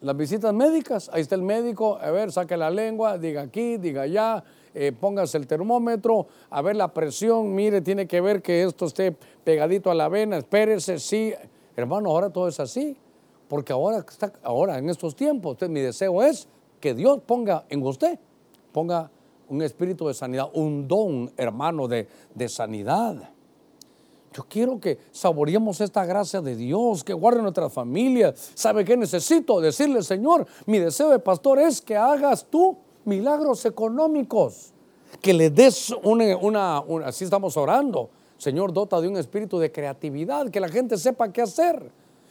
[0.00, 1.10] las visitas médicas.
[1.12, 4.44] Ahí está el médico, a ver, saque la lengua, diga aquí, diga allá
[4.74, 9.16] eh, póngase el termómetro, a ver la presión, mire, tiene que ver que esto esté
[9.44, 11.34] pegadito a la vena, espérese, sí.
[11.76, 12.96] Hermano, ahora todo es así,
[13.48, 16.46] porque ahora, está, ahora en estos tiempos, mi deseo es
[16.78, 18.18] que Dios ponga en usted,
[18.72, 19.10] ponga
[19.48, 23.30] un espíritu de sanidad, un don, hermano, de, de sanidad.
[24.32, 28.32] Yo quiero que saboreemos esta gracia de Dios, que guarde nuestra familia.
[28.54, 29.60] ¿Sabe qué necesito?
[29.60, 34.72] Decirle, Señor, mi deseo de pastor es que hagas tú milagros económicos,
[35.20, 38.10] que le des una, una, así estamos orando.
[38.38, 41.90] Señor, dota de un espíritu de creatividad, que la gente sepa qué hacer.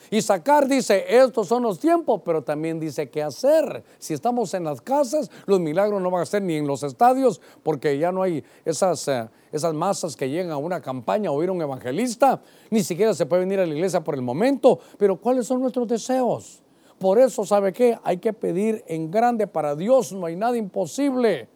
[0.10, 3.84] Y sacar dice, estos son los tiempos, pero también dice qué hacer.
[4.00, 7.42] Si estamos en las casas, los milagros no van a ser ni en los estadios,
[7.62, 11.50] porque ya no hay esas, eh, esas masas que llegan a una campaña o oír
[11.50, 12.42] a un evangelista,
[12.72, 14.80] ni siquiera se puede venir a la iglesia por el momento.
[14.98, 16.64] Pero ¿cuáles son nuestros deseos?
[17.00, 17.98] Por eso, ¿sabe qué?
[18.04, 21.48] Hay que pedir en grande para Dios, no hay nada imposible.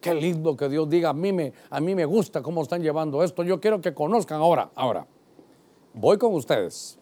[0.00, 3.24] Qué lindo que Dios diga, a mí me, a mí me gusta cómo están llevando
[3.24, 3.42] esto.
[3.42, 5.06] Yo quiero que conozcan ahora, ahora.
[5.94, 6.98] Voy con ustedes.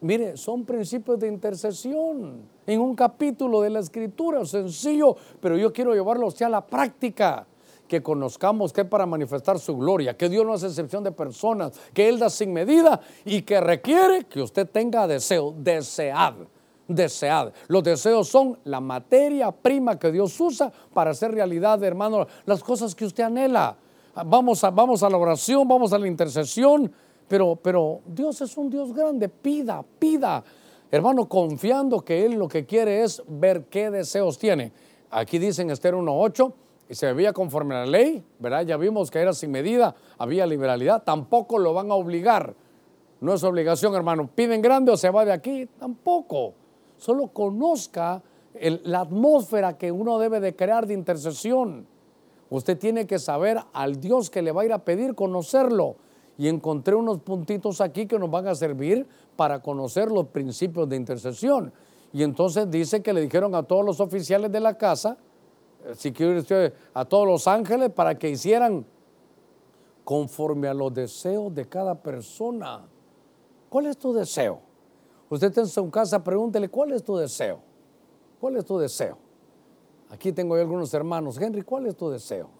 [0.00, 5.94] Mire, son principios de intercesión en un capítulo de la escritura, sencillo, pero yo quiero
[5.94, 7.46] llevarlo a la práctica
[7.88, 12.08] que conozcamos que para manifestar su gloria, que Dios no hace excepción de personas, que
[12.08, 16.34] Él da sin medida y que requiere que usted tenga deseo, desead,
[16.88, 17.52] desead.
[17.68, 22.94] Los deseos son la materia prima que Dios usa para hacer realidad, hermano, las cosas
[22.94, 23.76] que usted anhela.
[24.26, 26.90] Vamos a, vamos a la oración, vamos a la intercesión,
[27.28, 30.42] pero, pero Dios es un Dios grande, pida, pida.
[30.90, 34.72] Hermano, confiando que Él lo que quiere es ver qué deseos tiene.
[35.10, 36.52] Aquí dice en Esther 1.8,
[36.88, 38.62] y se debía conforme a la ley, ¿verdad?
[38.62, 42.54] Ya vimos que era sin medida, había liberalidad, tampoco lo van a obligar.
[43.20, 44.28] No es obligación, hermano.
[44.34, 46.52] Piden grande o se va de aquí, tampoco.
[46.98, 48.22] Solo conozca
[48.60, 51.86] la atmósfera que uno debe de crear de intercesión.
[52.50, 55.96] Usted tiene que saber al Dios que le va a ir a pedir, conocerlo.
[56.36, 59.06] Y encontré unos puntitos aquí que nos van a servir
[59.36, 61.72] para conocer los principios de intercesión.
[62.12, 65.16] Y entonces dice que le dijeron a todos los oficiales de la casa,
[66.12, 68.86] quiere usted, a todos los ángeles para que hicieran
[70.04, 72.86] conforme a los deseos de cada persona.
[73.68, 74.60] ¿Cuál es tu deseo?
[75.30, 77.60] Usted está en su casa, pregúntele, ¿cuál es tu deseo?
[78.40, 79.18] ¿Cuál es tu deseo?
[80.10, 81.40] Aquí tengo yo algunos hermanos.
[81.40, 82.50] Henry, ¿cuál es tu deseo?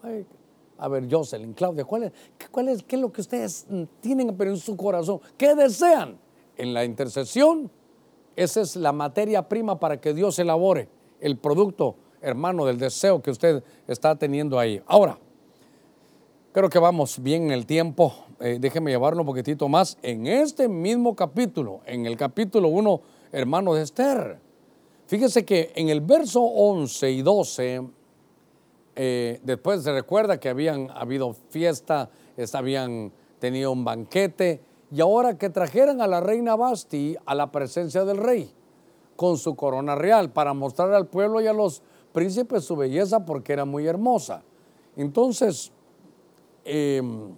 [0.77, 2.11] a ver, Jocelyn, Claudia, ¿cuál es,
[2.51, 3.65] cuál es, ¿qué es lo que ustedes
[4.01, 5.21] tienen en su corazón?
[5.37, 6.17] ¿Qué desean?
[6.57, 7.71] En la intercesión,
[8.35, 10.89] esa es la materia prima para que Dios elabore
[11.21, 11.95] el producto
[12.25, 14.81] hermano, del deseo que usted está teniendo ahí.
[14.87, 15.17] Ahora,
[16.51, 18.13] creo que vamos bien en el tiempo.
[18.39, 19.97] Eh, déjeme llevarlo un poquitito más.
[20.01, 23.01] En este mismo capítulo, en el capítulo 1,
[23.31, 24.39] hermano de Esther,
[25.05, 27.81] fíjese que en el verso 11 y 12,
[28.95, 32.09] eh, después se recuerda que habían habido fiesta,
[32.53, 34.61] habían tenido un banquete,
[34.91, 38.51] y ahora que trajeran a la reina Basti a la presencia del rey
[39.15, 41.81] con su corona real para mostrar al pueblo y a los
[42.15, 44.41] príncipe su belleza porque era muy hermosa.
[44.95, 45.73] Entonces,
[46.63, 47.35] em,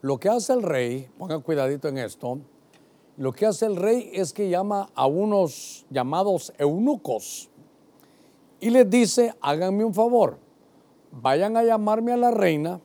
[0.00, 2.38] lo que hace el rey, pongan cuidadito en esto,
[3.18, 7.50] lo que hace el rey es que llama a unos llamados eunucos
[8.60, 10.38] y les dice, háganme un favor,
[11.12, 12.80] vayan a llamarme a la reina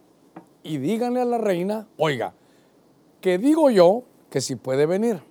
[0.62, 2.34] y díganle a la reina, oiga,
[3.22, 5.22] que digo yo que si puede venir.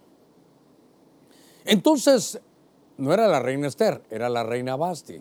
[1.66, 2.40] Entonces,
[3.02, 5.20] no era la reina Esther, era la reina Basti.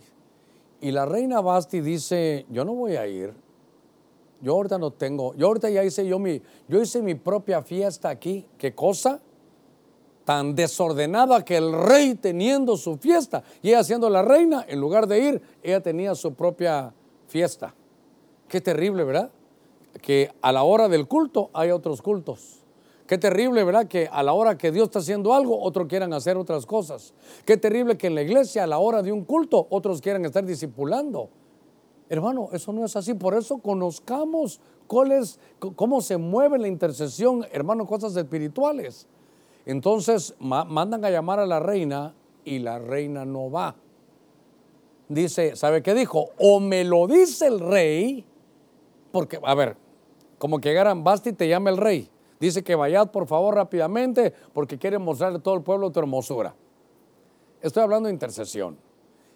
[0.82, 3.34] Y la reina Basti dice, yo no voy a ir.
[4.40, 8.10] Yo ahorita no tengo, yo ahorita ya hice yo mi, yo hice mi propia fiesta
[8.10, 8.46] aquí.
[8.60, 9.20] ¿Qué cosa?
[10.24, 15.08] Tan desordenada que el rey teniendo su fiesta y ella siendo la reina, en lugar
[15.08, 16.94] de ir, ella tenía su propia
[17.26, 17.74] fiesta.
[18.48, 19.32] Qué terrible, ¿verdad?
[20.04, 22.61] Que a la hora del culto hay otros cultos.
[23.12, 23.90] Qué terrible, ¿verdad?
[23.90, 27.14] Que a la hora que Dios está haciendo algo, otros quieran hacer otras cosas.
[27.46, 30.46] Qué terrible que en la iglesia, a la hora de un culto, otros quieran estar
[30.46, 31.28] discipulando.
[32.08, 33.14] Hermano, eso no es así.
[33.14, 39.08] Por eso conozcamos cómo se mueve la intercesión, hermano, cosas espirituales.
[39.66, 43.76] Entonces mandan a llamar a la reina y la reina no va.
[45.10, 46.30] Dice, ¿sabe qué dijo?
[46.40, 48.24] O me lo dice el rey,
[49.12, 49.76] porque, a ver,
[50.38, 52.10] como que llegaran, basta y te llama el rey.
[52.42, 56.56] Dice que vayad por favor rápidamente porque quiere mostrarle a todo el pueblo tu hermosura.
[57.62, 58.80] Estoy hablando de intercesión.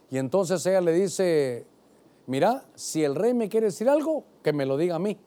[0.09, 1.67] Y entonces ella le dice,
[2.25, 5.19] mira, si el rey me quiere decir algo, que me lo diga a mí.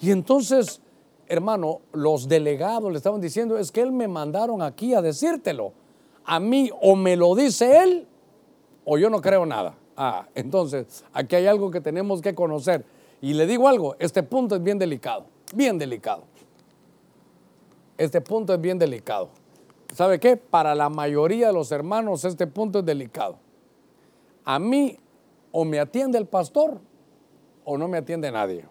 [0.00, 0.80] Y entonces,
[1.28, 5.74] hermano, los delegados le estaban diciendo, es que él me mandaron aquí a decírtelo.
[6.24, 8.08] A mí o me lo dice él
[8.86, 9.74] o yo no creo nada.
[9.94, 12.82] Ah, entonces, aquí hay algo que tenemos que conocer.
[13.20, 16.31] Y le digo algo, este punto es bien delicado, bien delicado
[17.98, 19.30] este punto es bien delicado.
[19.94, 20.36] ¿Sabe qué?
[20.36, 23.38] Para la mayoría de los hermanos este punto es delicado.
[24.44, 24.98] A mí
[25.50, 26.80] o me atiende el pastor
[27.64, 28.64] o no me atiende nadie.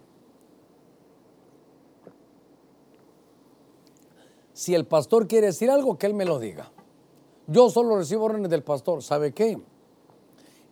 [4.53, 6.72] Si el pastor quiere decir algo, que él me lo diga.
[7.47, 9.01] Yo solo recibo órdenes del pastor.
[9.01, 9.59] ¿Sabe qué?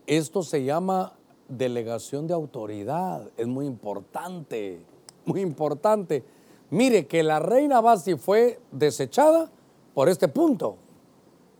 [0.06, 1.14] Esto se llama
[1.48, 3.28] delegación de autoridad.
[3.36, 4.84] Es muy importante,
[5.24, 6.24] muy importante.
[6.70, 9.50] Mire que la reina Basti fue desechada
[9.94, 10.76] por este punto.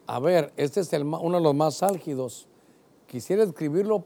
[0.07, 2.49] A ver, este es uno de los más álgidos.
[3.07, 4.05] Quisiera escribirlo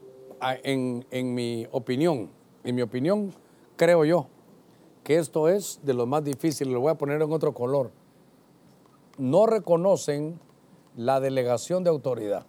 [0.63, 2.29] en, en mi opinión.
[2.63, 3.31] En mi opinión,
[3.75, 4.27] creo yo
[5.03, 6.71] que esto es de lo más difícil.
[6.71, 7.91] Lo voy a poner en otro color.
[9.19, 10.39] No reconocen
[10.97, 12.45] la delegación de autoridad.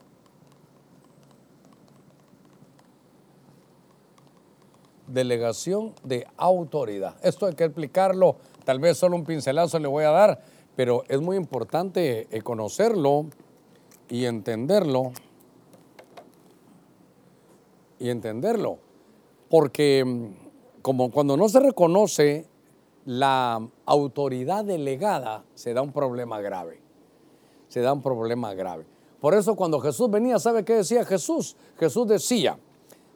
[5.06, 7.16] Delegación de autoridad.
[7.22, 10.40] Esto hay que explicarlo, tal vez solo un pincelazo le voy a dar,
[10.74, 13.26] pero es muy importante conocerlo
[14.08, 15.12] y entenderlo.
[17.98, 18.78] Y entenderlo.
[19.48, 22.46] Porque mm, como cuando no se reconoce
[23.06, 26.80] la autoridad delegada, se da un problema grave.
[27.68, 28.84] Se da un problema grave.
[29.20, 31.56] Por eso cuando Jesús venía, ¿sabe qué decía Jesús?
[31.78, 32.58] Jesús decía,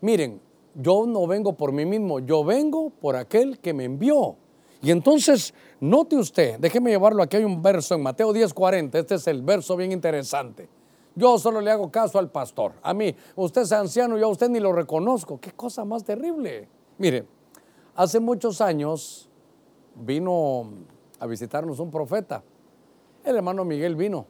[0.00, 0.40] miren,
[0.74, 4.36] yo no vengo por mí mismo, yo vengo por aquel que me envió.
[4.82, 9.26] Y entonces, note usted, déjeme llevarlo, aquí hay un verso en Mateo 10:40, este es
[9.26, 10.68] el verso bien interesante.
[11.14, 12.72] Yo solo le hago caso al pastor.
[12.82, 15.40] A mí, usted es anciano, yo a usted ni lo reconozco.
[15.40, 16.68] Qué cosa más terrible.
[16.98, 17.26] Mire,
[17.94, 19.28] hace muchos años
[19.94, 20.70] vino
[21.18, 22.42] a visitarnos un profeta.
[23.24, 24.26] El hermano Miguel vino.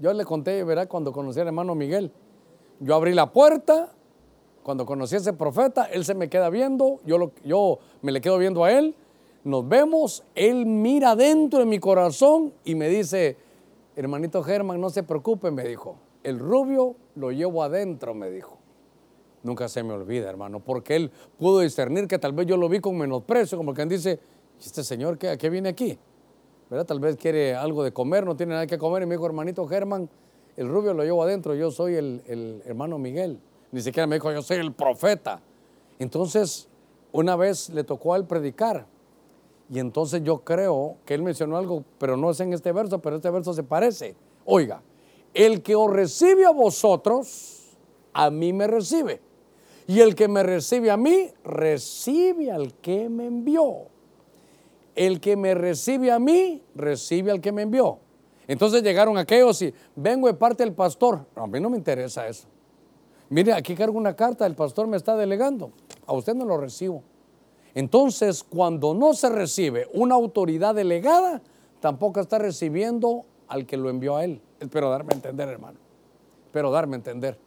[0.00, 2.10] Yo le conté, verá, cuando conocí al hermano Miguel.
[2.80, 3.92] Yo abrí la puerta
[4.62, 8.38] cuando conocí a ese profeta, él se me queda viendo, yo, yo me le quedo
[8.38, 8.94] viendo a él,
[9.44, 13.36] nos vemos, él mira dentro de mi corazón y me dice,
[13.96, 18.58] hermanito Germán, no se preocupe, me dijo, el rubio lo llevo adentro, me dijo.
[19.42, 22.78] Nunca se me olvida, hermano, porque él pudo discernir que tal vez yo lo vi
[22.78, 24.20] con menosprecio, como quien dice,
[24.60, 25.98] este señor qué, qué viene aquí?
[26.70, 26.86] ¿Verdad?
[26.86, 29.66] Tal vez quiere algo de comer, no tiene nada que comer, y me dijo, hermanito
[29.66, 30.08] Germán,
[30.56, 33.40] el rubio lo llevo adentro, yo soy el, el hermano Miguel.
[33.72, 35.40] Ni siquiera me dijo, yo soy el profeta.
[35.98, 36.68] Entonces,
[37.10, 38.86] una vez le tocó a él predicar.
[39.70, 43.16] Y entonces yo creo que él mencionó algo, pero no es en este verso, pero
[43.16, 44.14] este verso se parece.
[44.44, 44.82] Oiga,
[45.32, 47.78] el que os recibe a vosotros,
[48.12, 49.20] a mí me recibe.
[49.86, 53.86] Y el que me recibe a mí, recibe al que me envió.
[54.94, 57.98] El que me recibe a mí, recibe al que me envió.
[58.46, 61.24] Entonces llegaron aquellos y vengo de parte del pastor.
[61.34, 62.51] a mí no me interesa eso.
[63.32, 65.72] Mire, aquí cargo una carta, el pastor me está delegando.
[66.06, 67.02] A usted no lo recibo.
[67.74, 71.40] Entonces, cuando no se recibe una autoridad delegada,
[71.80, 74.42] tampoco está recibiendo al que lo envió a él.
[74.60, 75.78] Espero darme a entender, hermano.
[76.44, 77.38] Espero darme a entender.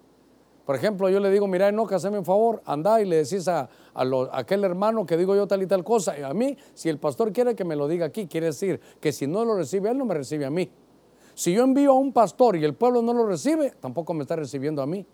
[0.65, 3.69] Por ejemplo, yo le digo, mira, no, haceme un favor, anda y le decís a,
[4.31, 6.17] aquel hermano que digo yo tal y tal cosa.
[6.17, 9.11] Y a mí, si el pastor quiere que me lo diga aquí, quiere decir que
[9.11, 10.67] si no lo recibe él, no me recibe a mí.
[11.35, 14.35] Si yo envío a un pastor y el pueblo no lo recibe, tampoco me está
[14.35, 15.05] recibiendo a mí.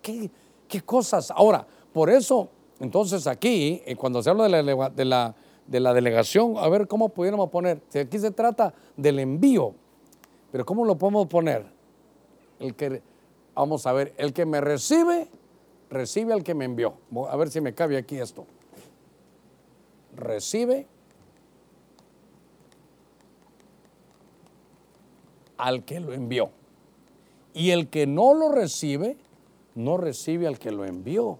[0.00, 1.30] ¿Qué, cosas?
[1.30, 2.48] Ahora, por eso,
[2.80, 5.34] entonces aquí, eh, cuando se habla de la, de, la,
[5.66, 9.74] de la delegación, a ver cómo pudiéramos poner, aquí se trata del envío,
[10.50, 11.66] pero ¿cómo lo podemos poner?
[12.58, 13.02] El que,
[13.54, 15.28] vamos a ver, el que me recibe,
[15.90, 16.94] recibe al que me envió.
[17.28, 18.46] A ver si me cabe aquí esto.
[20.16, 20.86] Recibe
[25.56, 26.50] al que lo envió.
[27.52, 29.16] Y el que no lo recibe,
[29.74, 31.38] no recibe al que lo envió.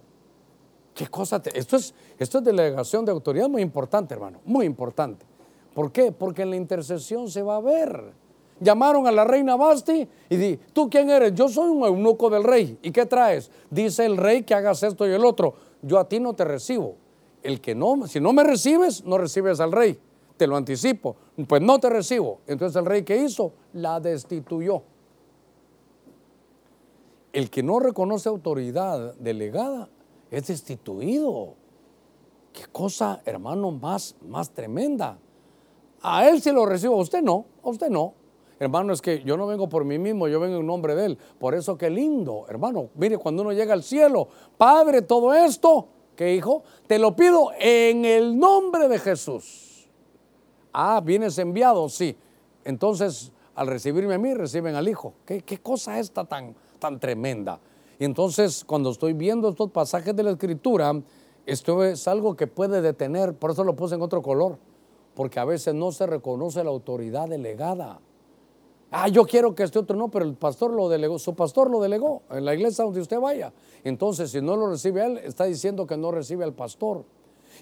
[0.93, 1.41] ¿Qué cosa?
[1.53, 5.25] esto, es, esto es delegación de autoridad muy importante, hermano, muy importante.
[5.73, 6.13] ¿Por qué?
[6.13, 8.13] Porque en la intercesión se va a ver.
[8.61, 11.33] Llamaron a la reina Basti y di, ¿tú quién eres?
[11.33, 12.79] Yo soy un eunuco del rey.
[12.81, 13.51] ¿Y qué traes?
[13.69, 15.55] Dice el rey que hagas esto y el otro.
[15.81, 16.95] Yo a ti no te recibo.
[17.43, 19.99] El que no, si no me recibes, no recibes al rey.
[20.37, 21.17] Te lo anticipo.
[21.45, 22.39] Pues no te recibo.
[22.47, 23.51] Entonces el rey ¿qué hizo?
[23.73, 24.81] La destituyó.
[27.35, 29.89] El que no reconoce autoridad delegada
[30.31, 31.55] es destituido.
[32.53, 35.19] Qué cosa, hermano, más, más tremenda.
[36.01, 38.13] A él sí lo recibo, a usted no, a usted no.
[38.57, 41.17] Hermano, es que yo no vengo por mí mismo, yo vengo en nombre de Él.
[41.37, 42.87] Por eso qué lindo, hermano.
[42.95, 46.63] Mire, cuando uno llega al cielo, Padre, todo esto, ¿qué hijo?
[46.87, 49.89] Te lo pido en el nombre de Jesús.
[50.71, 52.15] Ah, vienes enviado, sí.
[52.63, 55.15] Entonces, al recibirme a mí, reciben al Hijo.
[55.25, 57.59] ¿Qué, qué cosa esta tan, tan tremenda?
[57.99, 60.93] Y entonces, cuando estoy viendo estos pasajes de la Escritura,
[61.45, 64.57] esto es algo que puede detener, por eso lo puse en otro color,
[65.13, 67.99] porque a veces no se reconoce la autoridad delegada.
[68.91, 71.81] Ah, yo quiero que este otro no, pero el pastor lo delegó, su pastor lo
[71.81, 73.51] delegó en la iglesia donde usted vaya.
[73.83, 77.03] Entonces, si no lo recibe él, está diciendo que no recibe al pastor.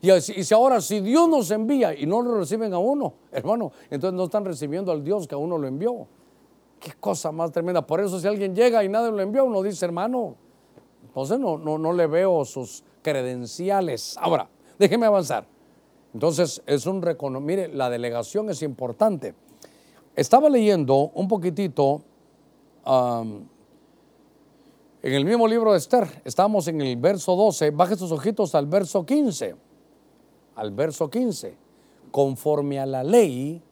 [0.02, 4.16] Y, si ahora, si Dios nos envía y no lo reciben a uno, hermano, entonces
[4.16, 6.08] no están recibiendo al Dios que a uno lo envió.
[6.84, 7.88] Qué cosa más tremenda.
[7.88, 10.36] Por eso si alguien llega y nadie lo envió, uno dice, hermano,
[11.06, 14.18] entonces no, no, no le veo sus credenciales.
[14.20, 15.46] Ahora, déjeme avanzar.
[16.14, 17.64] Entonces, es un reconocimiento.
[17.64, 19.34] Mire, la delegación es importante.
[20.14, 22.02] Estaba leyendo un poquitito
[22.86, 23.48] en
[25.02, 26.22] el mismo libro de Esther.
[26.26, 27.72] Estamos en el verso 12.
[27.72, 29.56] Baje sus ojitos al verso 15.
[30.56, 31.56] Al verso 15.
[32.12, 33.64] Conforme a la ley,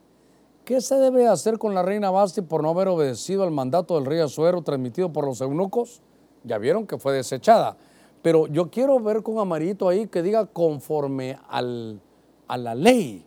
[0.65, 4.05] ¿qué se debe hacer con la reina Basti por no haber obedecido al mandato del
[4.05, 6.01] rey Azuero transmitido por los eunucos?
[6.43, 7.77] Ya vieron que fue desechada.
[8.21, 13.25] Pero yo quiero ver con amarito ahí que diga conforme a la ley,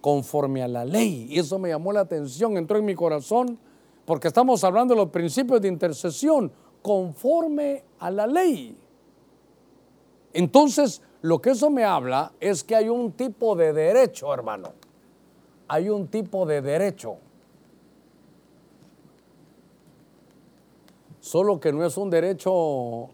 [0.00, 1.26] conforme a la ley.
[1.30, 3.58] Y eso me llamó la atención, entró en mi corazón,
[4.04, 6.52] porque estamos hablando de los principios de intercesión,
[6.82, 8.76] conforme a la ley.
[10.32, 14.72] Entonces, lo que eso me habla es que hay un tipo de derecho, hermano.
[15.68, 17.16] Hay un tipo de derecho.
[21.20, 23.10] Solo que no es un derecho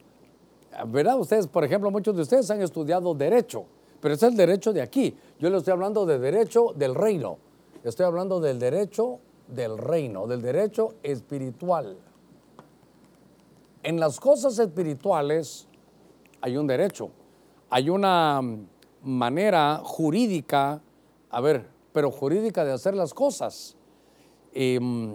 [0.87, 1.19] ¿verdad?
[1.19, 3.65] Ustedes, por ejemplo, muchos de ustedes han estudiado derecho,
[4.01, 5.17] pero es el derecho de aquí.
[5.39, 7.39] Yo le estoy hablando de derecho del reino.
[7.85, 11.97] Estoy hablando del derecho del reino, del derecho espiritual.
[13.83, 15.67] En las cosas espirituales
[16.41, 17.11] hay un derecho,
[17.69, 18.41] hay una
[19.03, 20.81] manera jurídica,
[21.29, 23.77] a ver, pero jurídica de hacer las cosas.
[24.53, 25.15] Em,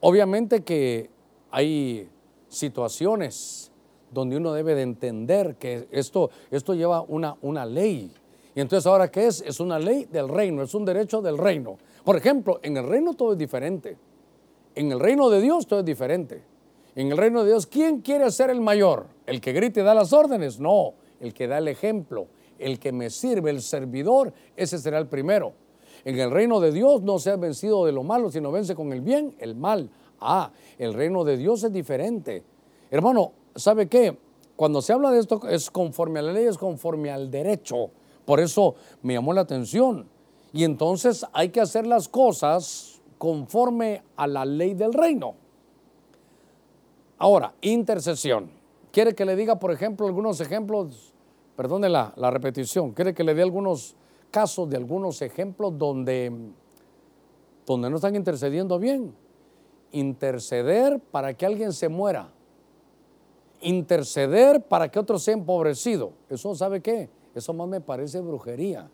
[0.00, 1.08] obviamente que
[1.52, 2.08] hay
[2.48, 3.70] situaciones
[4.10, 8.12] donde uno debe de entender que esto, esto lleva una, una ley.
[8.56, 9.40] Y entonces ahora, ¿qué es?
[9.42, 11.78] Es una ley del reino, es un derecho del reino.
[12.02, 13.96] Por ejemplo, en el reino todo es diferente.
[14.74, 16.42] En el reino de Dios todo es diferente.
[16.96, 19.06] En el reino de Dios, ¿quién quiere ser el mayor?
[19.26, 20.58] ¿El que grite y da las órdenes?
[20.58, 22.26] No, el que da el ejemplo,
[22.58, 25.52] el que me sirve, el servidor, ese será el primero.
[26.08, 28.94] En el reino de Dios no se ha vencido de lo malo, sino vence con
[28.94, 29.90] el bien, el mal.
[30.18, 32.42] Ah, el reino de Dios es diferente.
[32.90, 34.16] Hermano, ¿sabe qué?
[34.56, 37.90] Cuando se habla de esto es conforme a la ley, es conforme al derecho.
[38.24, 40.08] Por eso me llamó la atención.
[40.54, 45.34] Y entonces hay que hacer las cosas conforme a la ley del reino.
[47.18, 48.50] Ahora, intercesión.
[48.92, 51.12] ¿Quiere que le diga, por ejemplo, algunos ejemplos?
[51.54, 52.92] Perdone la, la repetición.
[52.92, 53.94] ¿Quiere que le dé algunos
[54.30, 56.32] casos de algunos ejemplos donde,
[57.66, 59.14] donde no están intercediendo bien?
[59.92, 62.30] Interceder para que alguien se muera
[63.60, 66.12] interceder para que otro sea empobrecido.
[66.28, 67.08] Eso, ¿sabe qué?
[67.34, 68.88] Eso más me parece brujería.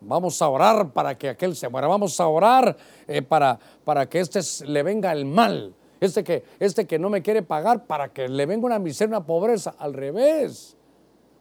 [0.00, 1.86] Vamos a orar para que aquel se muera.
[1.86, 5.74] Vamos a orar eh, para, para que este le venga el mal.
[6.00, 9.26] Este que, este que no me quiere pagar para que le venga una miseria, una
[9.26, 9.74] pobreza.
[9.78, 10.76] Al revés.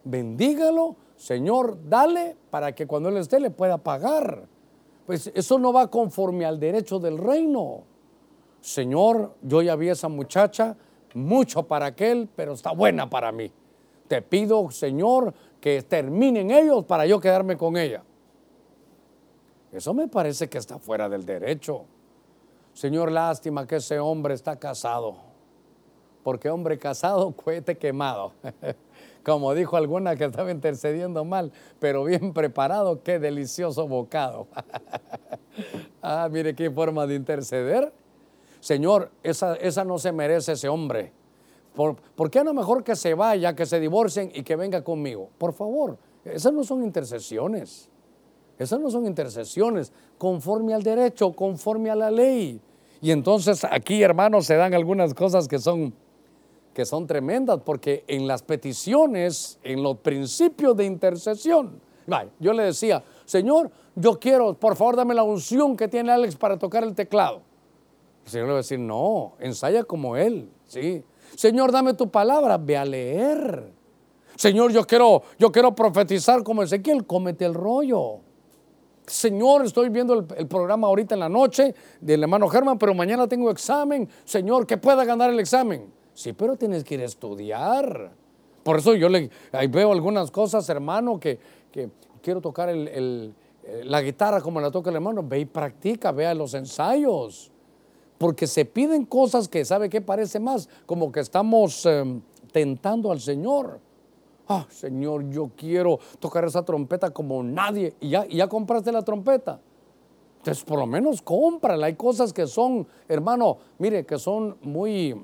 [0.04, 4.48] Bendígalo, Señor, dale para que cuando Él esté le pueda pagar.
[5.06, 7.84] Pues eso no va conforme al derecho del reino.
[8.60, 10.76] Señor, yo ya vi a esa muchacha,
[11.14, 13.52] mucho para aquel, pero está buena para mí.
[14.08, 18.02] Te pido, Señor, que terminen ellos para yo quedarme con ella.
[19.72, 21.86] Eso me parece que está fuera del derecho.
[22.74, 25.18] Señor, lástima que ese hombre está casado.
[26.24, 28.34] Porque hombre casado, cohete quemado.
[29.24, 34.48] Como dijo alguna que estaba intercediendo mal, pero bien preparado, qué delicioso bocado.
[36.02, 37.94] ah, mire qué forma de interceder.
[38.60, 41.12] Señor, esa, esa no se merece ese hombre.
[41.76, 45.30] ¿Por, ¿Por, qué no mejor que se vaya, que se divorcien y que venga conmigo?
[45.38, 47.90] Por favor, esas no son intercesiones.
[48.60, 52.62] Esas no son intercesiones conforme al derecho, conforme a la ley.
[53.02, 55.96] Y entonces aquí, hermanos, se dan algunas cosas que son,
[56.74, 61.80] que son tremendas, porque en las peticiones, en los principios de intercesión,
[62.40, 66.58] yo le decía, Señor, yo quiero, por favor, dame la unción que tiene Alex para
[66.58, 67.42] tocar el teclado.
[68.26, 71.04] El Señor le va a decir, no, ensaya como Él, ¿sí?
[71.36, 73.72] Señor, dame tu palabra, ve a leer.
[74.36, 78.20] Señor, yo quiero, yo quiero profetizar como Ezequiel, cómete el rollo.
[79.06, 83.50] Señor, estoy viendo el, programa ahorita en la noche del hermano Germán, pero mañana tengo
[83.50, 84.08] examen.
[84.24, 85.92] Señor, que pueda ganar el examen.
[86.14, 88.12] Sí, pero tienes que ir a estudiar.
[88.64, 89.30] Por eso yo le,
[89.70, 91.40] veo algunas cosas, hermano, que,
[92.22, 93.32] quiero tocar eh,
[93.84, 95.24] la guitarra como la toca el hermano.
[95.24, 97.52] Ve y practica, vea los ensayos.
[98.18, 100.70] Porque se piden cosas que, ¿sabe qué parece más?
[100.86, 103.80] Como que estamos em, tentando al Señor.
[104.48, 107.96] Ah, Señor, yo quiero tocar esa trompeta como nadie.
[108.00, 109.60] Y ya, ya compraste la trompeta.
[110.38, 111.86] Entonces, por lo menos cómprala.
[111.86, 115.16] Hay cosas que son, hermano, mire, que son muy,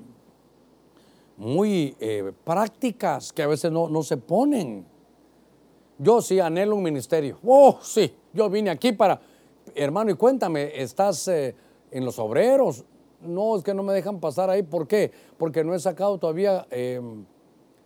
[1.38, 4.84] muy eh, prácticas que a veces no, no, se ponen.
[5.98, 7.38] Yo sí anhelo un ministerio.
[7.46, 9.20] Oh, sí, yo vine aquí para,
[9.74, 11.54] hermano, y cuéntame, ¿estás eh,
[11.90, 12.84] en los obreros?
[13.22, 14.62] No, es que no me dejan pasar ahí.
[14.62, 15.10] ¿Por qué?
[15.38, 16.66] Porque no he sacado todavía...
[16.70, 17.24] Em,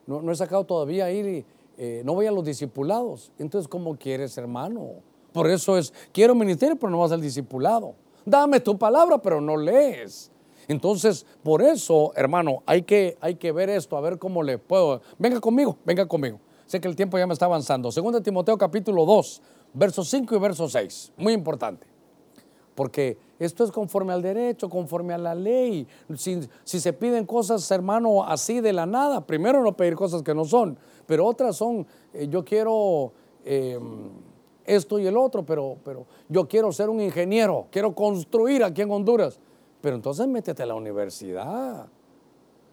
[0.06, 1.44] no, he sacado todavía ir,
[1.78, 3.30] eh, no voy a los discipulados.
[3.38, 4.94] Entonces, ¿cómo quieres, hermano?
[5.32, 7.94] Por eso es, quiero ministerio, pero no vas al discipulado.
[8.24, 10.30] Dame tu palabra, pero no lees.
[10.68, 15.00] Entonces, por eso, hermano, hay que, hay que ver esto, a ver cómo le puedo.
[15.18, 16.38] Venga conmigo, venga conmigo.
[16.66, 17.92] Sé que el tiempo ya me está avanzando.
[17.92, 19.42] Segundo Timoteo capítulo 2,
[19.74, 21.12] versos 5 y verso 6.
[21.16, 21.86] Muy importante.
[22.74, 25.86] Porque esto es conforme al derecho, conforme a la ley.
[26.16, 30.44] Si, se piden cosas, hermano, así de la nada, primero no pedir cosas que no
[30.44, 33.12] son, pero otras son, eh, yo quiero
[33.44, 34.10] em,
[34.64, 38.90] esto y el otro, pero, pero yo quiero ser un ingeniero, quiero construir aquí en
[38.90, 39.38] Honduras.
[39.82, 41.88] Pero entonces métete a la universidad.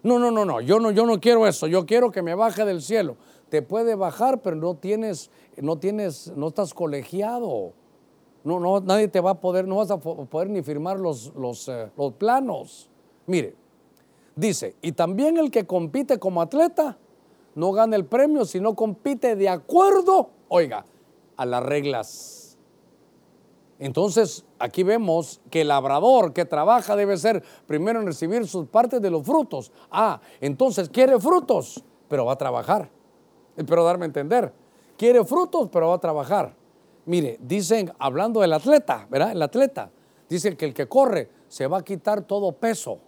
[0.04, 2.64] No, no, no, no, yo no, yo no quiero eso, yo quiero que me baje
[2.64, 3.18] del cielo.
[3.50, 7.74] Te puede bajar, pero no tienes, no tienes, no estás colegiado.
[8.46, 11.68] No, no, nadie te va a poder, no vas a poder ni firmar los, los,
[11.68, 12.90] eh, los planos.
[13.26, 13.56] Mire,
[14.36, 16.98] dice, y también el que compite como atleta
[17.56, 20.86] no gana el premio, sino compite de acuerdo, oiga,
[21.36, 22.39] a las reglas.
[23.80, 29.02] Entonces, aquí vemos que el labrador que trabaja debe ser primero en recibir sus partes
[29.02, 29.72] de los frutos.
[29.90, 32.90] Ah, entonces quiere frutos, pero va a trabajar.
[33.56, 34.54] Espero darme a entender.
[34.98, 36.54] Quiere frutos, pero va a trabajar.
[37.06, 39.32] Mire, dicen, hablando del atleta, ¿verdad?
[39.32, 39.90] El atleta,
[40.28, 43.00] dice que el que corre se va a quitar todo peso.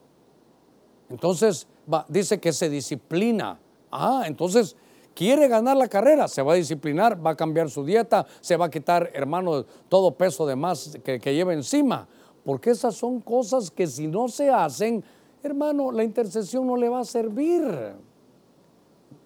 [1.09, 1.67] Entonces,
[2.07, 3.59] dice que se disciplina.
[3.91, 4.77] Ah, entonces
[5.13, 8.65] quiere ganar la carrera, se va a disciplinar, va a cambiar su dieta, se va
[8.65, 12.07] a quitar, hermano, todo peso de más que, lleva encima.
[12.43, 15.03] Porque esas son cosas que si no se hacen,
[15.43, 17.63] hermano, la intercesión no le va a servir.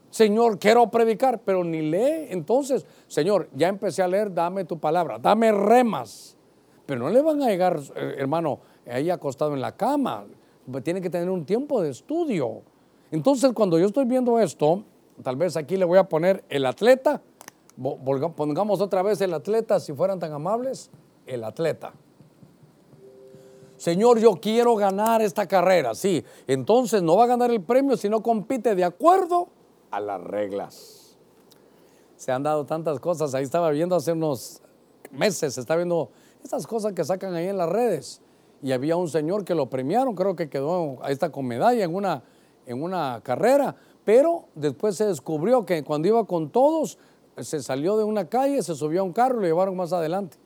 [0.10, 2.28] Señor, quiero predicar, pero ni lee.
[2.30, 6.38] Entonces, Señor, ya empecé a leer, dame tu palabra, dame remas.
[6.86, 8.60] Pero no le van a llegar, eh, hermano,
[8.90, 10.26] ahí acostado en la cama.
[10.84, 12.62] Tiene que tener un tiempo de estudio.
[13.12, 14.84] Entonces, cuando yo estoy viendo esto,
[15.24, 17.22] tal vez aquí le voy a poner el atleta.
[18.36, 20.90] Pongamos otra vez el atleta, si fueran tan amables.
[21.26, 21.94] El atleta.
[23.78, 25.96] Señor, yo quiero ganar esta carrera.
[25.96, 29.50] Sí, entonces no va a ganar el premio si no compite de acuerdo
[29.92, 31.18] a las reglas.
[32.16, 33.34] Se han dado tantas cosas.
[33.34, 34.62] Ahí estaba viendo hace unos
[35.12, 36.10] meses, está viendo
[36.44, 38.22] esas cosas que sacan ahí en las redes.
[38.62, 41.94] Y había un señor que lo premiaron, creo que quedó, ahí está con medalla en
[41.94, 42.24] una,
[42.66, 43.76] en una carrera,
[44.06, 46.98] pero después se descubrió que cuando iba con todos,
[47.38, 50.38] se salió de una calle, se subió a un carro y lo llevaron más adelante.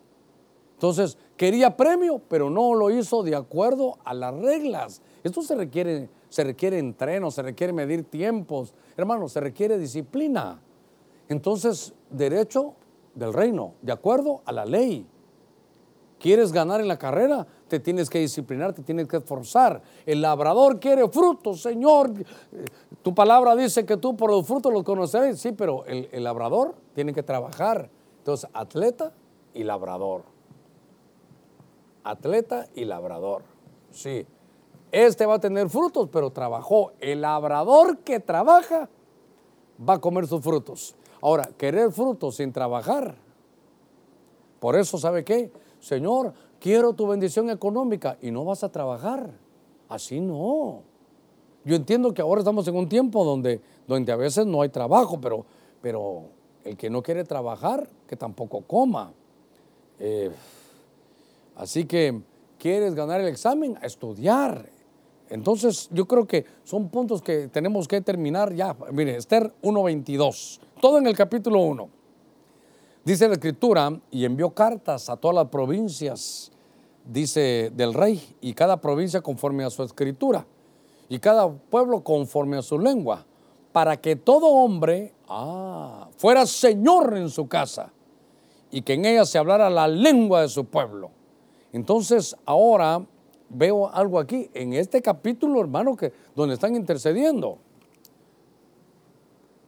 [0.73, 5.01] Entonces, quería premio, pero no lo hizo de acuerdo a las reglas.
[5.23, 10.61] Esto se requiere se requiere entreno, se requiere medir tiempos, hermano, se requiere disciplina.
[11.27, 12.75] Entonces, derecho
[13.15, 15.05] del reino, de acuerdo a la ley.
[16.19, 17.47] ¿Quieres ganar en la carrera?
[17.69, 19.81] Te tienes que disciplinar, te tienes que esforzar.
[20.05, 22.11] El labrador quiere frutos, Señor.
[23.01, 25.39] Tu palabra dice que tú por los frutos los conocerás.
[25.39, 27.89] Sí, pero el, el labrador tiene que trabajar.
[28.17, 29.13] Entonces, atleta
[29.53, 30.23] y labrador.
[32.03, 33.43] Atleta y labrador.
[33.91, 34.25] Sí.
[34.91, 36.93] Este va a tener frutos, pero trabajó.
[36.99, 38.89] El labrador que trabaja
[39.87, 40.95] va a comer sus frutos.
[41.21, 43.15] Ahora, querer frutos sin trabajar.
[44.59, 45.51] Por eso, ¿sabe qué?
[45.79, 49.31] Señor, quiero tu bendición económica y no vas a trabajar.
[49.87, 50.83] Así no.
[51.65, 55.19] Yo entiendo que ahora estamos en un tiempo donde, donde a veces no hay trabajo,
[55.19, 55.45] pero,
[55.81, 56.23] pero
[56.63, 59.11] el que no quiere trabajar, que tampoco coma.
[59.99, 60.31] Eh,
[61.55, 62.21] así que,
[62.57, 63.77] ¿quieres ganar el examen?
[63.81, 64.69] A estudiar.
[65.29, 68.75] Entonces, yo creo que son puntos que tenemos que terminar ya.
[68.91, 71.98] Mire, Esther 1.22, todo en el capítulo 1.
[73.05, 76.51] Dice la escritura, y envió cartas a todas las provincias,
[77.05, 80.45] dice del rey, y cada provincia conforme a su escritura,
[81.07, 83.25] y cada pueblo conforme a su lengua,
[83.71, 87.93] para que todo hombre ah, fuera señor en su casa,
[88.69, 91.09] y que en ella se hablara la lengua de su pueblo.
[91.71, 93.01] Entonces, ahora
[93.49, 97.59] veo algo aquí, en este capítulo, hermano, que donde están intercediendo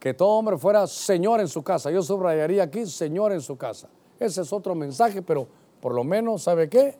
[0.02, 1.92] que todo hombre fuera Señor en su casa.
[1.92, 3.88] Yo subrayaría aquí Señor en su casa.
[4.20, 5.48] Ese es otro mensaje, pero
[5.80, 6.96] por lo menos, ¿sabe qué?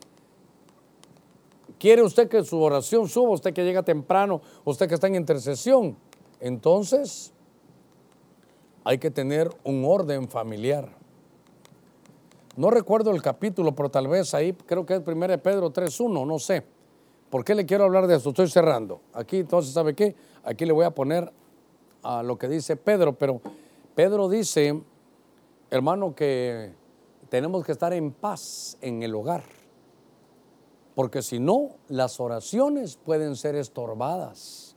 [1.80, 3.30] ¿Quiere usted que su oración suba?
[3.30, 5.96] Usted que llega temprano, usted que está en intercesión.
[6.38, 7.32] Entonces,
[8.84, 10.88] hay que tener un orden familiar.
[12.54, 16.38] No recuerdo el capítulo, pero tal vez ahí creo que es 1 Pedro 3.1, no
[16.38, 16.64] sé.
[17.30, 18.28] ¿Por qué le quiero hablar de esto?
[18.28, 19.00] Estoy cerrando.
[19.12, 20.14] Aquí entonces, ¿sabe qué?
[20.44, 21.32] Aquí le voy a poner
[22.02, 23.40] a lo que dice Pedro, pero
[23.94, 24.82] Pedro dice,
[25.70, 26.72] hermano, que
[27.28, 29.44] tenemos que estar en paz en el hogar,
[30.94, 34.76] porque si no, las oraciones pueden ser estorbadas.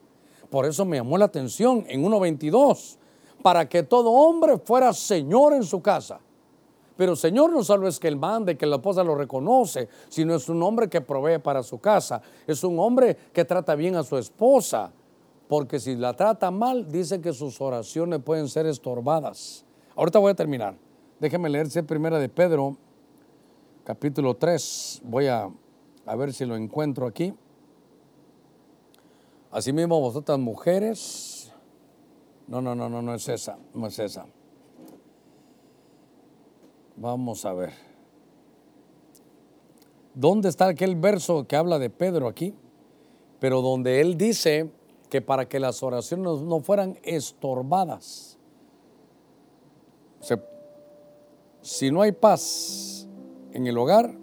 [0.49, 2.97] Por eso me llamó la atención en 1.22,
[3.41, 6.19] para que todo hombre fuera Señor en su casa.
[6.97, 10.47] Pero Señor no solo es que Él mande, que la esposa lo reconoce, sino es
[10.47, 14.17] un hombre que provee para su casa, es un hombre que trata bien a su
[14.17, 14.91] esposa,
[15.47, 19.65] porque si la trata mal, dice que sus oraciones pueden ser estorbadas.
[19.95, 20.75] Ahorita voy a terminar.
[21.19, 22.77] Déjeme leerse primera de Pedro,
[23.83, 25.01] capítulo 3.
[25.05, 25.49] Voy a,
[26.05, 27.33] a ver si lo encuentro aquí.
[29.51, 31.53] Asimismo, vosotras mujeres.
[32.47, 34.25] No, no, no, no, no es esa, no es esa.
[36.97, 37.73] Vamos a ver.
[40.13, 42.53] ¿Dónde está aquel verso que habla de Pedro aquí?
[43.39, 44.71] Pero donde él dice
[45.09, 48.37] que para que las oraciones no fueran estorbadas.
[51.61, 53.07] si no hay paz
[53.51, 54.15] en el hogar,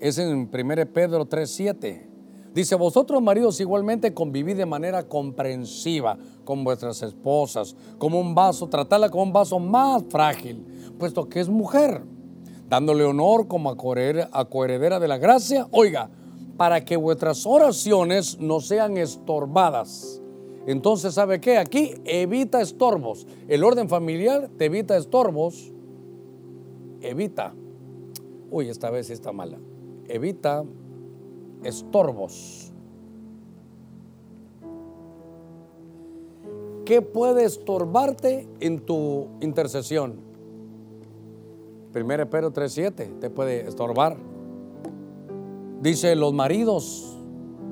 [0.00, 2.08] es en 1 Pedro 3:7.
[2.54, 9.10] Dice, vosotros maridos igualmente convivid de manera comprensiva con vuestras esposas, como un vaso, tratarla
[9.10, 10.64] como un vaso más frágil,
[10.98, 12.02] puesto que es mujer,
[12.68, 15.68] dándole honor como a coheredera de la gracia.
[15.70, 16.10] Oiga,
[16.58, 20.20] para que vuestras oraciones no sean estorbadas.
[20.66, 21.56] Entonces, ¿sabe qué?
[21.56, 23.26] Aquí evita estorbos.
[23.46, 25.72] El orden familiar te evita estorbos.
[27.00, 27.54] Evita.
[28.50, 29.56] Uy, esta vez está mala.
[30.08, 30.64] Evita
[31.62, 32.72] estorbos.
[36.84, 40.16] ¿Qué puede estorbarte en tu intercesión?
[41.92, 44.16] Primero Pedro 3.7 te puede estorbar
[45.80, 47.16] Dice los maridos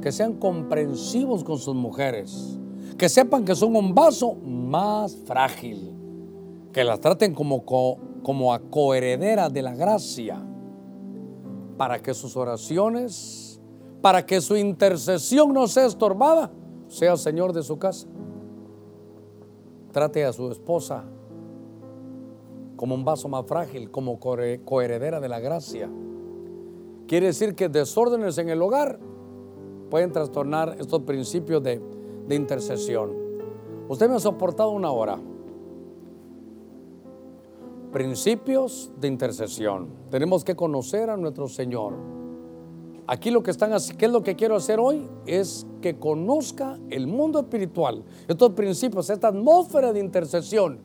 [0.01, 2.59] que sean comprensivos con sus mujeres,
[2.97, 5.93] que sepan que son un vaso más frágil,
[6.73, 7.65] que las traten como,
[8.23, 10.41] como a coheredera de la gracia,
[11.77, 13.61] para que sus oraciones,
[14.01, 16.53] para que su intercesión no sea estorbada,
[16.87, 18.07] sea Señor de su casa.
[19.91, 21.05] Trate a su esposa
[22.77, 25.91] como un vaso más frágil, como coheredera de la gracia.
[27.07, 28.99] Quiere decir que desórdenes en el hogar
[29.91, 31.81] pueden trastornar estos principios de,
[32.31, 33.13] intercesión.
[33.89, 35.21] Usted me ha soportado una hora.
[37.93, 39.89] Principios de intercesión.
[40.11, 41.95] Tenemos que conocer a nuestro Señor.
[43.07, 45.09] Aquí lo que están ¿qué es lo que quiero hacer hoy?
[45.27, 48.03] Es que conozca el mundo espiritual.
[48.27, 50.81] Estos principios, esta atmósfera de intercesión,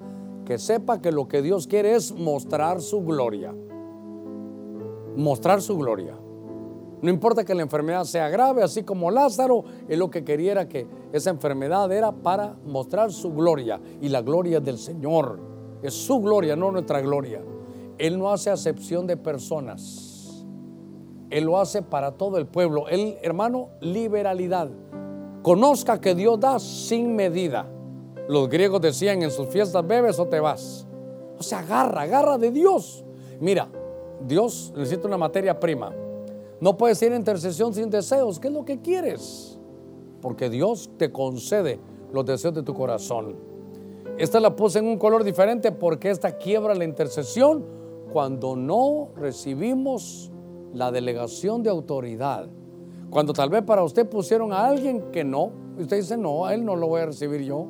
[0.45, 3.55] que sepa que lo que Dios quiere es mostrar su gloria
[5.15, 6.17] mostrar su gloria.
[7.01, 10.67] No importa que la enfermedad sea grave, así como Lázaro, él lo que quería era
[10.67, 15.39] que esa enfermedad era para mostrar su gloria y la gloria del Señor.
[15.81, 17.41] Es su gloria, no nuestra gloria.
[17.97, 20.45] Él no hace acepción de personas.
[21.31, 22.87] Él lo hace para todo el pueblo.
[22.87, 24.69] Él, hermano, liberalidad.
[25.41, 27.67] Conozca que Dios da sin medida.
[28.27, 30.85] Los griegos decían en sus fiestas, bebes o te vas.
[31.39, 33.03] O sea, agarra, agarra de Dios.
[33.39, 33.69] Mira,
[34.27, 35.93] Dios necesita una materia prima.
[36.59, 38.39] No puedes ir a intercesión sin deseos.
[38.39, 39.59] ¿Qué es lo que quieres?
[40.21, 41.79] Porque Dios te concede
[42.13, 43.35] los deseos de tu corazón.
[44.17, 47.65] Esta la puse en un color diferente porque esta quiebra la intercesión
[48.11, 50.31] cuando no recibimos
[50.73, 52.47] la delegación de autoridad.
[53.09, 56.63] Cuando tal vez para usted pusieron a alguien que no, usted dice, no, a él
[56.63, 57.67] no lo voy a recibir yo.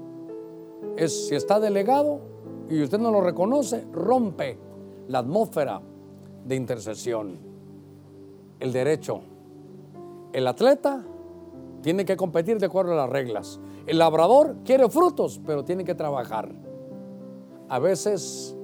[0.97, 2.19] Es si está delegado
[2.69, 4.57] y usted no lo reconoce, rompe
[5.07, 5.81] la atmósfera
[6.45, 7.51] de intercesión
[8.61, 9.21] el derecho.
[10.31, 11.03] El atleta
[11.81, 13.59] tiene que competir de acuerdo a las reglas.
[13.87, 16.49] El labrador quiere frutos, pero tiene que trabajar.
[17.67, 18.55] A veces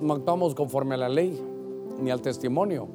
[0.00, 1.38] no actuamos conforme a la ley
[2.00, 2.88] ni al testimonio,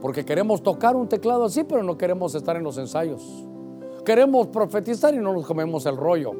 [0.00, 3.22] porque queremos tocar un teclado así, pero no queremos estar en los ensayos.
[4.04, 6.32] Queremos profetizar y no nos comemos el rollo.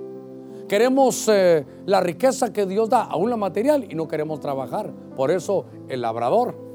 [0.69, 4.93] Queremos eh, la riqueza que Dios da, aún la material, y no queremos trabajar.
[5.17, 6.66] Por eso el labrador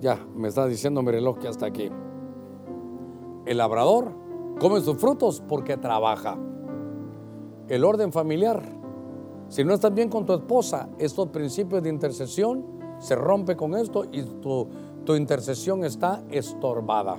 [0.00, 1.90] ya, me está diciendo mi reloj que hasta aquí.
[3.46, 4.12] El labrador
[4.58, 6.38] come sus frutos porque trabaja.
[7.68, 8.62] El orden familiar.
[9.48, 12.64] Si no estás bien con tu esposa, estos principios de intercesión
[12.98, 14.68] se rompe con esto y tu,
[15.04, 17.16] tu intercesión está estorbada.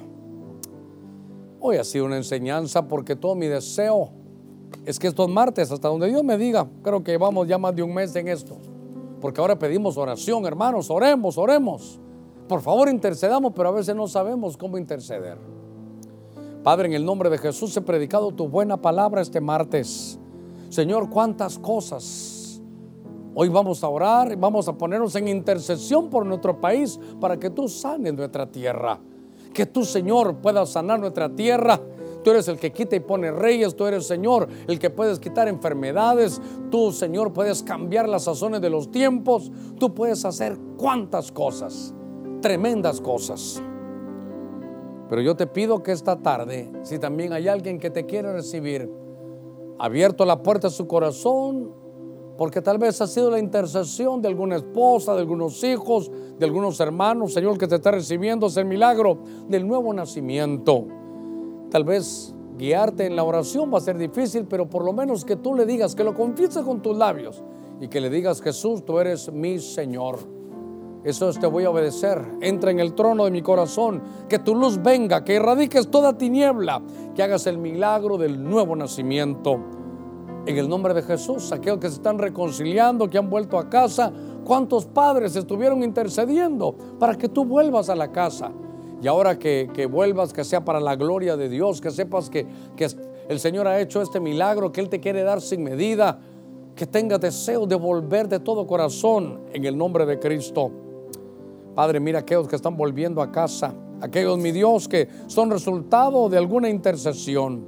[1.59, 4.09] Hoy ha sido una enseñanza porque todo mi deseo
[4.85, 7.83] es que estos martes, hasta donde Dios me diga, creo que vamos ya más de
[7.83, 8.57] un mes en esto.
[9.21, 11.99] Porque ahora pedimos oración, hermanos, oremos, oremos.
[12.47, 15.37] Por favor, intercedamos, pero a veces no sabemos cómo interceder.
[16.63, 20.19] Padre, en el nombre de Jesús he predicado tu buena palabra este martes.
[20.69, 22.61] Señor, cuántas cosas.
[23.33, 27.49] Hoy vamos a orar y vamos a ponernos en intercesión por nuestro país para que
[27.49, 28.99] tú sanes nuestra tierra.
[29.51, 31.79] Que tú, Señor, puedas sanar nuestra tierra.
[32.23, 35.47] Tú eres el que quita y pone reyes, tú eres Señor el que puedes quitar
[35.47, 36.41] enfermedades,
[36.71, 41.94] tú Señor puedes cambiar las sazones de los tiempos, tú puedes hacer cuántas cosas
[42.45, 43.59] tremendas cosas.
[45.09, 48.87] Pero yo te pido que esta tarde, si también hay alguien que te quiere recibir,
[49.79, 51.71] abierto la puerta de su corazón,
[52.37, 56.79] porque tal vez ha sido la intercesión de alguna esposa, de algunos hijos, de algunos
[56.79, 59.17] hermanos, Señor, que te está recibiendo, es el milagro
[59.49, 60.85] del nuevo nacimiento.
[61.71, 65.35] Tal vez guiarte en la oración va a ser difícil, pero por lo menos que
[65.35, 67.41] tú le digas, que lo confieses con tus labios
[67.81, 70.34] y que le digas, Jesús, tú eres mi Señor.
[71.05, 72.19] Eso te voy a obedecer.
[72.41, 74.01] Entra en el trono de mi corazón.
[74.27, 76.81] Que tu luz venga, que erradiques toda tiniebla,
[77.13, 79.59] que hagas el milagro del nuevo nacimiento.
[80.47, 84.11] En el nombre de Jesús, aquellos que se están reconciliando, que han vuelto a casa,
[84.43, 88.51] cuántos padres estuvieron intercediendo para que tú vuelvas a la casa.
[88.99, 92.87] Y ahora que, vuelvas, que sea para la gloria de Dios, que sepas que, que
[93.29, 96.19] el Señor ha hecho este milagro, que Él te quiere dar sin medida,
[96.75, 100.84] que tengas deseo de volver de todo corazón en el nombre de Cristo.
[101.75, 106.37] Padre, mira aquellos que están volviendo a casa, aquellos, mi Dios, que son resultado de
[106.37, 107.67] alguna intercesión.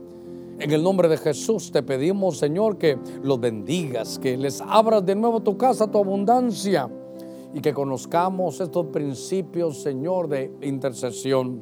[0.60, 5.14] En el nombre de Jesús te pedimos, Señor, que los bendigas, que les abras de
[5.14, 6.90] nuevo tu casa, tu abundancia,
[7.54, 11.62] y que conozcamos estos principios, Señor, de intercesión.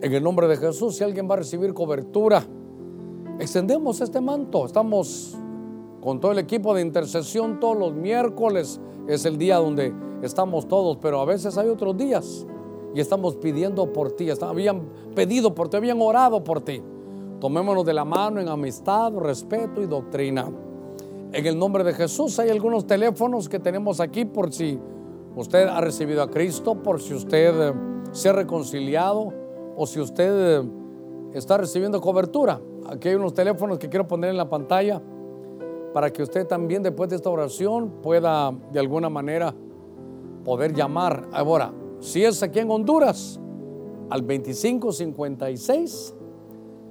[0.00, 2.44] En el nombre de Jesús, si alguien va a recibir cobertura,
[3.40, 4.66] extendemos este manto.
[4.66, 5.36] Estamos
[6.00, 8.80] con todo el equipo de intercesión todos los miércoles.
[9.08, 12.46] Es el día donde estamos todos, pero a veces hay otros días
[12.94, 14.82] y estamos pidiendo por ti, habían
[15.14, 16.82] pedido por ti, habían orado por ti.
[17.40, 20.50] Tomémonos de la mano en amistad, respeto y doctrina.
[21.32, 24.78] En el nombre de Jesús hay algunos teléfonos que tenemos aquí por si
[25.34, 27.74] usted ha recibido a Cristo, por si usted eh,
[28.12, 29.32] se ha reconciliado
[29.76, 30.68] o si usted eh,
[31.34, 32.58] está recibiendo cobertura.
[32.88, 35.02] Aquí hay unos teléfonos que quiero poner en la pantalla
[35.92, 39.54] para que usted también después de esta oración pueda de alguna manera
[40.46, 41.28] poder llamar.
[41.32, 43.38] Ahora, si es aquí en Honduras,
[44.08, 46.14] al 2556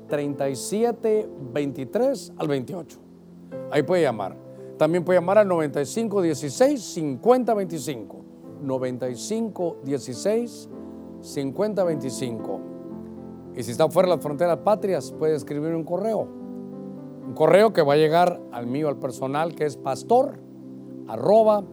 [0.09, 2.99] 3723 al 28.
[3.71, 4.35] Ahí puede llamar.
[4.77, 8.25] También puede llamar al 9516 5025.
[8.61, 10.69] 9516
[11.21, 12.59] 5025.
[13.55, 16.27] Y si está fuera de las fronteras patrias, puede escribir un correo.
[17.25, 20.41] Un correo que va a llegar al mío, al personal, que es pastor
[21.07, 21.63] arroba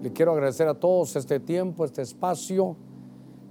[0.00, 2.76] Le quiero agradecer a todos este tiempo, este espacio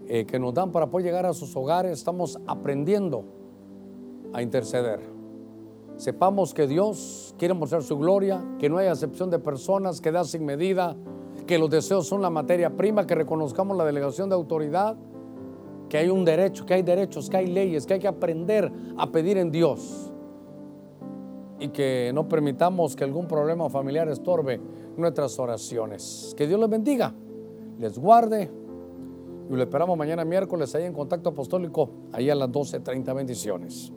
[0.07, 1.91] eh, que nos dan para poder llegar a sus hogares.
[1.91, 3.25] Estamos aprendiendo
[4.33, 5.01] a interceder.
[5.97, 10.23] Sepamos que Dios quiere mostrar su gloria, que no hay acepción de personas, que da
[10.23, 10.95] sin medida,
[11.45, 14.97] que los deseos son la materia prima, que reconozcamos la delegación de autoridad,
[15.89, 19.11] que hay un derecho, que hay derechos, que hay leyes, que hay que aprender a
[19.11, 20.11] pedir en Dios
[21.59, 24.59] y que no permitamos que algún problema familiar estorbe
[24.97, 26.33] nuestras oraciones.
[26.37, 27.13] Que Dios les bendiga.
[27.79, 28.49] les guarde.
[29.49, 33.91] Y lo esperamos mañana miércoles ahí en Contacto Apostólico, ahí a las 12.30 bendiciones.